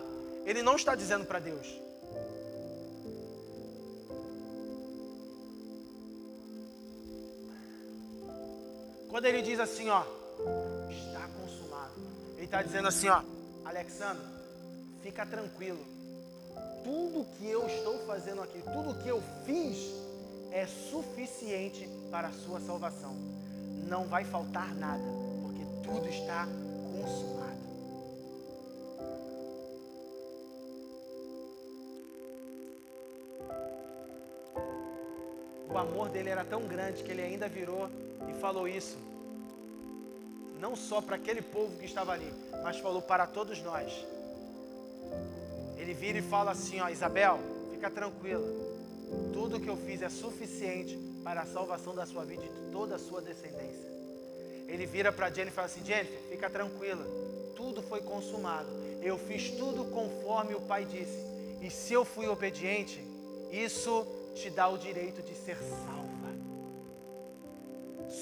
ele 0.44 0.62
não 0.62 0.76
está 0.76 0.94
dizendo 0.94 1.24
para 1.24 1.38
Deus. 1.38 1.66
Quando 9.08 9.24
ele 9.26 9.42
diz 9.42 9.58
assim, 9.60 9.88
ó, 9.88 10.04
ele 12.36 12.44
está 12.44 12.62
dizendo 12.62 12.88
assim, 12.88 13.08
ó, 13.08 13.22
Alexandre, 13.64 14.24
fica 15.02 15.24
tranquilo. 15.24 15.78
Tudo 16.84 17.26
que 17.36 17.48
eu 17.48 17.66
estou 17.66 17.98
fazendo 18.06 18.42
aqui, 18.42 18.62
tudo 18.62 19.02
que 19.02 19.08
eu 19.08 19.22
fiz 19.44 19.92
é 20.52 20.66
suficiente 20.66 21.88
para 22.10 22.28
a 22.28 22.32
sua 22.32 22.60
salvação. 22.60 23.14
Não 23.88 24.06
vai 24.06 24.24
faltar 24.24 24.74
nada, 24.74 25.04
porque 25.42 25.64
tudo 25.82 26.08
está 26.08 26.46
consumado. 26.92 27.56
O 35.68 35.78
amor 35.78 36.08
dele 36.08 36.30
era 36.30 36.44
tão 36.44 36.62
grande 36.66 37.02
que 37.02 37.10
ele 37.10 37.22
ainda 37.22 37.48
virou 37.48 37.88
e 38.30 38.34
falou 38.40 38.68
isso 38.68 38.96
não 40.60 40.74
só 40.74 41.00
para 41.00 41.16
aquele 41.16 41.42
povo 41.42 41.76
que 41.78 41.84
estava 41.84 42.12
ali, 42.12 42.32
mas 42.62 42.78
falou 42.78 43.02
para 43.02 43.26
todos 43.26 43.62
nós. 43.62 43.92
Ele 45.76 45.92
vira 45.92 46.18
e 46.18 46.22
fala 46.22 46.52
assim: 46.52 46.80
Ó, 46.80 46.88
Isabel, 46.88 47.38
fica 47.70 47.90
tranquila, 47.90 48.46
tudo 49.32 49.60
que 49.60 49.68
eu 49.68 49.76
fiz 49.76 50.02
é 50.02 50.08
suficiente 50.08 50.98
para 51.22 51.42
a 51.42 51.46
salvação 51.46 51.94
da 51.94 52.06
sua 52.06 52.24
vida 52.24 52.44
e 52.44 52.48
de 52.48 52.72
toda 52.72 52.96
a 52.96 52.98
sua 52.98 53.20
descendência. 53.20 53.86
Ele 54.66 54.86
vira 54.86 55.12
para 55.12 55.30
Jennifer 55.30 55.52
e 55.52 55.54
fala 55.54 55.66
assim: 55.66 55.84
Jennifer, 55.84 56.18
fica 56.30 56.48
tranquila, 56.48 57.06
tudo 57.54 57.82
foi 57.82 58.00
consumado. 58.00 58.68
Eu 59.02 59.18
fiz 59.18 59.50
tudo 59.50 59.84
conforme 59.84 60.54
o 60.54 60.60
Pai 60.60 60.84
disse. 60.84 61.24
E 61.60 61.70
se 61.70 61.92
eu 61.92 62.04
fui 62.04 62.26
obediente, 62.26 63.00
isso 63.50 64.06
te 64.34 64.50
dá 64.50 64.68
o 64.68 64.76
direito 64.76 65.22
de 65.22 65.34
ser 65.34 65.56
salvo. 65.56 65.95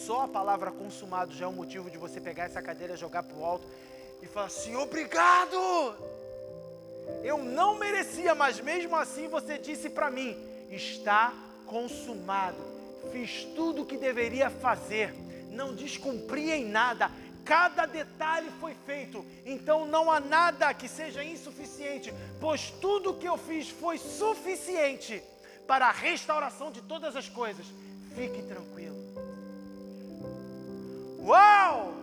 Só 0.05 0.25
a 0.25 0.29
palavra 0.29 0.71
consumado 0.71 1.33
já 1.33 1.47
é 1.47 1.49
um 1.49 1.53
motivo 1.53 1.91
de 1.91 1.97
você 1.97 2.21
pegar 2.21 2.45
essa 2.45 2.61
cadeira, 2.61 2.95
jogar 2.95 3.23
para 3.23 3.39
o 3.39 3.43
alto 3.43 3.67
e 4.21 4.27
falar 4.27 4.47
assim: 4.47 4.77
obrigado! 4.77 5.57
Eu 7.23 7.39
não 7.39 7.79
merecia, 7.79 8.35
mas 8.35 8.61
mesmo 8.61 8.95
assim 8.97 9.29
você 9.29 9.57
disse 9.57 9.89
para 9.89 10.11
mim: 10.11 10.37
está 10.71 11.33
consumado. 11.65 12.59
Fiz 13.13 13.45
tudo 13.57 13.81
o 13.83 13.87
que 13.87 13.97
deveria 13.97 14.51
fazer, 14.51 15.15
não 15.51 15.75
descumpri 15.75 16.51
em 16.51 16.67
nada, 16.67 17.11
cada 17.43 17.87
detalhe 17.87 18.51
foi 18.61 18.75
feito, 18.87 19.25
então 19.47 19.87
não 19.87 20.11
há 20.11 20.21
nada 20.21 20.75
que 20.75 20.89
seja 20.89 21.25
insuficiente, 21.25 22.13
pois 22.41 22.71
tudo 22.71 23.11
o 23.11 23.15
que 23.19 23.29
eu 23.29 23.39
fiz 23.39 23.71
foi 23.71 23.97
suficiente 23.97 25.23
para 25.67 25.87
a 25.87 25.93
restauração 25.93 26.71
de 26.71 26.83
todas 26.83 27.17
as 27.17 27.29
coisas. 27.29 27.67
Fique 28.15 28.43
tranquilo. 28.43 28.94
Uau! 31.25 31.95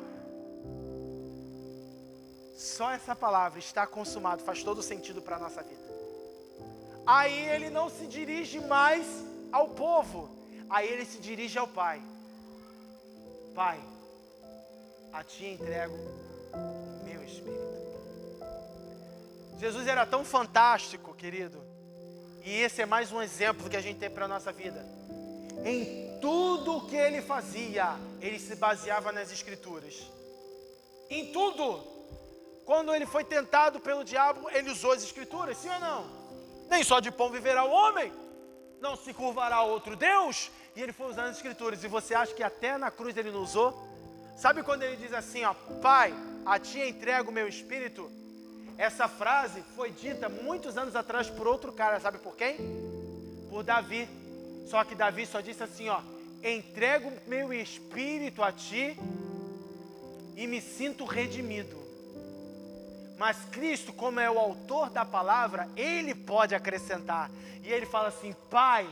Só 2.57 2.91
essa 2.91 3.15
palavra 3.15 3.59
está 3.59 3.85
consumado 3.85 4.43
faz 4.43 4.63
todo 4.63 4.81
sentido 4.81 5.21
para 5.21 5.35
a 5.35 5.39
nossa 5.39 5.61
vida. 5.61 5.81
Aí 7.05 7.49
ele 7.49 7.69
não 7.69 7.89
se 7.89 8.07
dirige 8.07 8.59
mais 8.59 9.05
ao 9.51 9.69
povo, 9.69 10.29
aí 10.69 10.87
ele 10.87 11.05
se 11.05 11.19
dirige 11.19 11.59
ao 11.59 11.67
Pai. 11.67 12.01
Pai, 13.53 13.79
a 15.13 15.23
Ti 15.23 15.45
entrego 15.45 15.97
meu 17.03 17.23
espírito. 17.23 17.81
Jesus 19.59 19.87
era 19.87 20.05
tão 20.05 20.25
fantástico, 20.25 21.13
querido, 21.13 21.61
e 22.43 22.51
esse 22.51 22.81
é 22.81 22.85
mais 22.85 23.11
um 23.11 23.21
exemplo 23.21 23.69
que 23.69 23.77
a 23.77 23.81
gente 23.81 23.99
tem 23.99 24.09
para 24.09 24.25
a 24.25 24.27
nossa 24.27 24.51
vida. 24.51 25.00
Em 25.63 26.19
tudo 26.19 26.77
o 26.77 26.87
que 26.87 26.95
ele 26.95 27.21
fazia, 27.21 27.95
ele 28.19 28.39
se 28.39 28.55
baseava 28.55 29.11
nas 29.11 29.31
Escrituras. 29.31 30.09
Em 31.09 31.31
tudo. 31.31 31.83
Quando 32.65 32.93
ele 32.93 33.05
foi 33.05 33.23
tentado 33.23 33.79
pelo 33.79 34.03
diabo, 34.03 34.49
ele 34.51 34.69
usou 34.69 34.93
as 34.93 35.03
Escrituras, 35.03 35.57
sim 35.57 35.69
ou 35.69 35.79
não? 35.79 36.05
Nem 36.69 36.83
só 36.83 36.99
de 36.99 37.11
pão 37.11 37.29
viverá 37.29 37.65
o 37.65 37.71
homem, 37.71 38.13
não 38.79 38.95
se 38.95 39.13
curvará 39.13 39.57
a 39.57 39.63
outro 39.63 39.95
Deus. 39.95 40.49
E 40.75 40.81
ele 40.81 40.93
foi 40.93 41.07
usando 41.07 41.27
as 41.27 41.35
Escrituras. 41.35 41.83
E 41.83 41.87
você 41.87 42.13
acha 42.15 42.33
que 42.33 42.43
até 42.43 42.77
na 42.77 42.89
cruz 42.89 43.17
ele 43.17 43.31
não 43.31 43.41
usou? 43.41 43.91
Sabe 44.37 44.63
quando 44.63 44.83
ele 44.83 44.95
diz 44.95 45.13
assim, 45.13 45.43
ó, 45.43 45.53
Pai, 45.81 46.13
a 46.45 46.57
ti 46.57 46.79
entrego 46.79 47.29
o 47.29 47.33
meu 47.33 47.47
espírito? 47.47 48.09
Essa 48.77 49.07
frase 49.07 49.63
foi 49.75 49.91
dita 49.91 50.29
muitos 50.29 50.77
anos 50.77 50.95
atrás 50.95 51.29
por 51.29 51.47
outro 51.47 51.71
cara, 51.71 51.99
sabe 51.99 52.17
por 52.17 52.35
quem? 52.35 52.57
Por 53.49 53.63
Davi. 53.63 54.20
Só 54.71 54.85
que 54.85 54.95
Davi 54.95 55.25
só 55.25 55.41
disse 55.41 55.61
assim, 55.61 55.89
ó: 55.89 55.99
"Entrego 56.41 57.11
meu 57.27 57.51
espírito 57.51 58.41
a 58.41 58.53
ti 58.53 58.97
e 60.33 60.47
me 60.47 60.61
sinto 60.61 61.03
redimido". 61.03 61.77
Mas 63.17 63.37
Cristo, 63.51 63.91
como 63.91 64.21
é 64.21 64.31
o 64.31 64.39
autor 64.39 64.89
da 64.89 65.03
palavra, 65.03 65.69
ele 65.75 66.15
pode 66.15 66.55
acrescentar. 66.55 67.29
E 67.61 67.69
ele 67.69 67.85
fala 67.85 68.07
assim: 68.07 68.33
"Pai, 68.49 68.89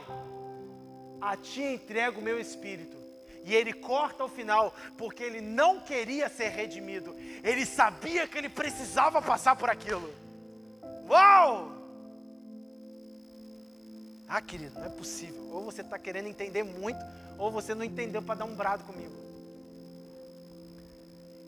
a 1.18 1.34
ti 1.34 1.62
entrego 1.62 2.20
o 2.20 2.22
meu 2.22 2.38
espírito". 2.38 2.98
E 3.42 3.54
ele 3.54 3.72
corta 3.72 4.22
ao 4.22 4.28
final, 4.28 4.74
porque 4.98 5.22
ele 5.22 5.40
não 5.40 5.80
queria 5.80 6.28
ser 6.28 6.50
redimido. 6.50 7.16
Ele 7.42 7.64
sabia 7.64 8.28
que 8.28 8.36
ele 8.36 8.50
precisava 8.50 9.22
passar 9.22 9.56
por 9.56 9.70
aquilo. 9.70 10.12
Uau! 11.08 11.79
Ah, 14.32 14.40
querido, 14.40 14.78
não 14.78 14.86
é 14.86 14.88
possível. 14.88 15.50
Ou 15.50 15.64
você 15.64 15.80
está 15.80 15.98
querendo 15.98 16.28
entender 16.28 16.62
muito, 16.62 17.00
ou 17.36 17.50
você 17.50 17.74
não 17.74 17.82
entendeu 17.82 18.22
para 18.22 18.36
dar 18.36 18.44
um 18.44 18.54
brado 18.54 18.84
comigo. 18.84 19.12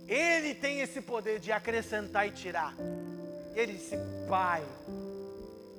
Ele 0.09 0.53
tem 0.53 0.81
esse 0.81 1.01
poder 1.01 1.39
de 1.39 1.53
acrescentar 1.53 2.27
e 2.27 2.33
tirar. 2.33 2.75
Ele 3.55 3.75
disse, 3.75 3.97
Pai, 4.29 4.65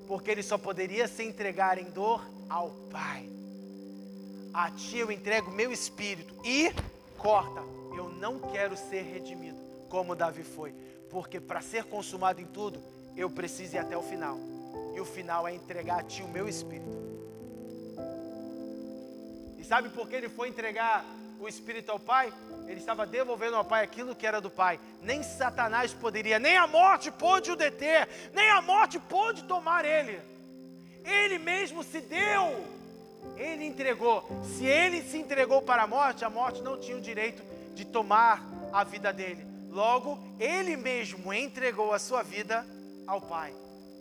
porque 0.07 0.31
ele 0.31 0.41
só 0.41 0.57
poderia 0.57 1.05
se 1.09 1.23
entregar 1.23 1.77
em 1.77 1.91
dor 1.91 2.25
ao 2.49 2.69
Pai. 2.89 3.29
A 4.53 4.71
ti 4.71 4.99
eu 4.99 5.11
entrego 5.11 5.51
meu 5.51 5.73
espírito 5.73 6.33
e 6.45 6.71
corta. 7.17 7.59
Eu 7.97 8.07
não 8.07 8.39
quero 8.39 8.77
ser 8.77 9.01
redimido, 9.01 9.57
como 9.89 10.15
Davi 10.15 10.43
foi, 10.43 10.73
porque 11.09 11.41
para 11.41 11.59
ser 11.59 11.83
consumado 11.83 12.39
em 12.39 12.45
tudo, 12.45 12.81
eu 13.17 13.29
preciso 13.29 13.75
ir 13.75 13.79
até 13.79 13.97
o 13.97 14.01
final 14.01 14.53
e 14.93 14.99
o 14.99 15.05
final 15.05 15.47
é 15.47 15.53
entregar 15.53 15.99
a 15.99 16.03
Ti 16.03 16.23
o 16.23 16.27
meu 16.27 16.47
espírito. 16.47 17.03
E 19.57 19.63
sabe 19.63 19.89
por 19.89 20.07
que 20.07 20.15
ele 20.15 20.29
foi 20.29 20.49
entregar 20.49 21.05
o 21.39 21.47
espírito 21.47 21.91
ao 21.91 21.99
Pai? 21.99 22.33
Ele 22.67 22.79
estava 22.79 23.05
devolvendo 23.05 23.55
ao 23.55 23.65
Pai 23.65 23.83
aquilo 23.83 24.15
que 24.15 24.27
era 24.27 24.39
do 24.39 24.49
Pai. 24.49 24.79
Nem 25.01 25.23
Satanás 25.23 25.93
poderia, 25.93 26.39
nem 26.39 26.57
a 26.57 26.67
morte 26.67 27.11
pôde 27.11 27.51
o 27.51 27.55
deter, 27.55 28.07
nem 28.33 28.49
a 28.49 28.61
morte 28.61 28.99
pôde 28.99 29.43
tomar 29.43 29.85
ele. 29.85 30.19
Ele 31.03 31.37
mesmo 31.37 31.83
se 31.83 31.99
deu, 32.01 32.63
ele 33.35 33.65
entregou. 33.65 34.27
Se 34.43 34.65
ele 34.65 35.01
se 35.01 35.17
entregou 35.17 35.61
para 35.61 35.83
a 35.83 35.87
morte, 35.87 36.23
a 36.23 36.29
morte 36.29 36.61
não 36.61 36.79
tinha 36.79 36.97
o 36.97 37.01
direito 37.01 37.43
de 37.73 37.85
tomar 37.85 38.43
a 38.71 38.83
vida 38.83 39.11
dele. 39.11 39.45
Logo, 39.69 40.19
ele 40.39 40.77
mesmo 40.77 41.33
entregou 41.33 41.93
a 41.93 41.99
sua 41.99 42.21
vida 42.21 42.65
ao 43.07 43.19
Pai. 43.19 43.53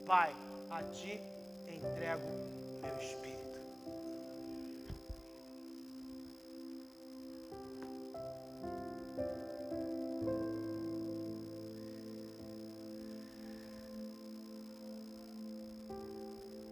Pai, 0.06 0.32
a 0.72 0.82
ti 0.84 1.20
entrego 1.68 2.26
meu 2.80 2.96
espírito. 2.96 3.42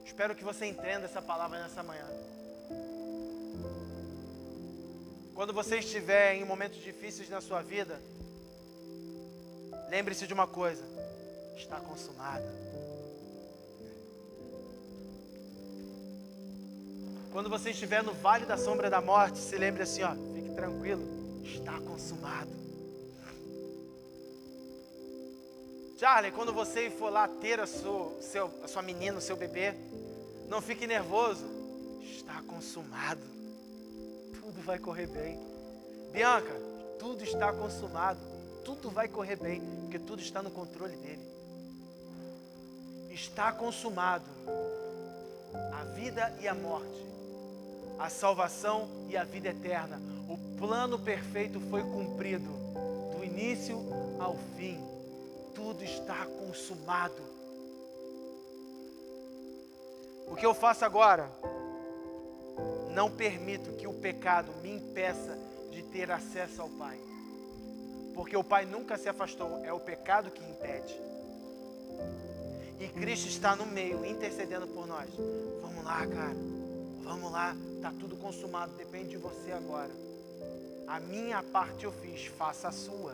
Espero 0.07 0.35
que 0.35 0.45
você 0.45 0.65
entenda 0.67 1.05
essa 1.05 1.21
palavra 1.21 1.63
nessa 1.63 1.83
manhã. 1.83 2.07
Quando 5.35 5.53
você 5.53 5.79
estiver 5.79 6.35
em 6.37 6.45
momentos 6.45 6.79
difíceis 6.83 7.29
na 7.29 7.43
sua 7.43 7.61
vida, 7.61 8.01
lembre-se 9.91 10.27
de 10.27 10.33
uma 10.33 10.47
coisa: 10.47 10.85
está 11.55 11.79
consumada. 11.81 12.89
Quando 17.33 17.49
você 17.49 17.70
estiver 17.70 18.03
no 18.03 18.12
vale 18.12 18.45
da 18.45 18.57
sombra 18.57 18.91
da 18.91 19.01
morte, 19.01 19.39
se 19.39 19.57
lembre 19.57 19.83
assim, 19.83 20.03
ó, 20.03 20.14
fique 20.35 20.51
tranquilo, 20.51 21.03
está 21.45 21.78
consumado. 21.81 22.51
Charlie, 25.97 26.33
quando 26.33 26.53
você 26.53 26.91
for 26.91 27.12
lá 27.12 27.28
ter 27.28 27.61
a 27.61 27.66
sua, 27.66 28.20
seu, 28.22 28.51
a 28.64 28.68
sua 28.68 28.81
menina, 28.81 29.18
o 29.18 29.20
seu 29.20 29.37
bebê, 29.37 29.74
não 30.49 30.62
fique 30.62 30.87
nervoso. 30.87 31.45
Está 32.03 32.43
consumado. 32.43 33.20
Tudo 34.41 34.62
vai 34.62 34.78
correr 34.78 35.07
bem. 35.07 35.39
Bianca, 36.11 36.53
tudo 36.99 37.22
está 37.22 37.53
consumado. 37.53 38.18
Tudo 38.64 38.91
vai 38.91 39.09
correr 39.09 39.37
bem, 39.37 39.61
porque 39.83 39.99
tudo 39.99 40.22
está 40.22 40.43
no 40.43 40.51
controle 40.51 40.97
dele. 40.97 41.28
Está 43.11 43.53
consumado 43.53 44.24
a 45.72 45.85
vida 45.95 46.35
e 46.41 46.49
a 46.49 46.55
morte, 46.55 47.07
a 48.01 48.09
salvação 48.09 48.89
e 49.11 49.17
a 49.17 49.25
vida 49.25 49.51
eterna. 49.51 50.01
O 50.27 50.39
plano 50.59 50.99
perfeito 50.99 51.61
foi 51.69 51.83
cumprido, 51.83 52.49
do 53.15 53.23
início 53.23 53.79
ao 54.19 54.37
fim. 54.57 54.81
Tudo 55.55 55.85
está 55.85 56.25
consumado. 56.25 57.23
O 60.27 60.35
que 60.35 60.47
eu 60.47 60.55
faço 60.55 60.85
agora? 60.85 61.31
Não 62.91 63.11
permito 63.11 63.73
que 63.73 63.87
o 63.87 63.93
pecado 63.93 64.51
me 64.63 64.73
impeça 64.77 65.37
de 65.71 65.83
ter 65.83 66.11
acesso 66.11 66.63
ao 66.63 66.71
Pai. 66.71 66.99
Porque 68.15 68.37
o 68.37 68.43
Pai 68.43 68.65
nunca 68.65 68.97
se 68.97 69.09
afastou, 69.09 69.63
é 69.65 69.73
o 69.73 69.81
pecado 69.81 70.31
que 70.31 70.43
impede. 70.43 70.99
E 72.81 72.89
Cristo 72.89 73.29
está 73.29 73.55
no 73.55 73.67
meio, 73.67 74.07
intercedendo 74.07 74.67
por 74.69 74.87
nós. 74.87 75.11
Vamos 75.61 75.85
lá, 75.85 76.07
cara. 76.07 76.50
Vamos 77.11 77.33
lá. 77.33 77.57
Está 77.75 77.91
tudo 77.99 78.15
consumado, 78.15 78.73
depende 78.77 79.09
de 79.09 79.17
você 79.17 79.51
agora. 79.51 79.91
A 80.87 81.01
minha 81.01 81.43
parte 81.43 81.85
eu 81.85 81.91
fiz, 81.91 82.27
faça 82.27 82.69
a 82.69 82.73
sua. 82.73 83.13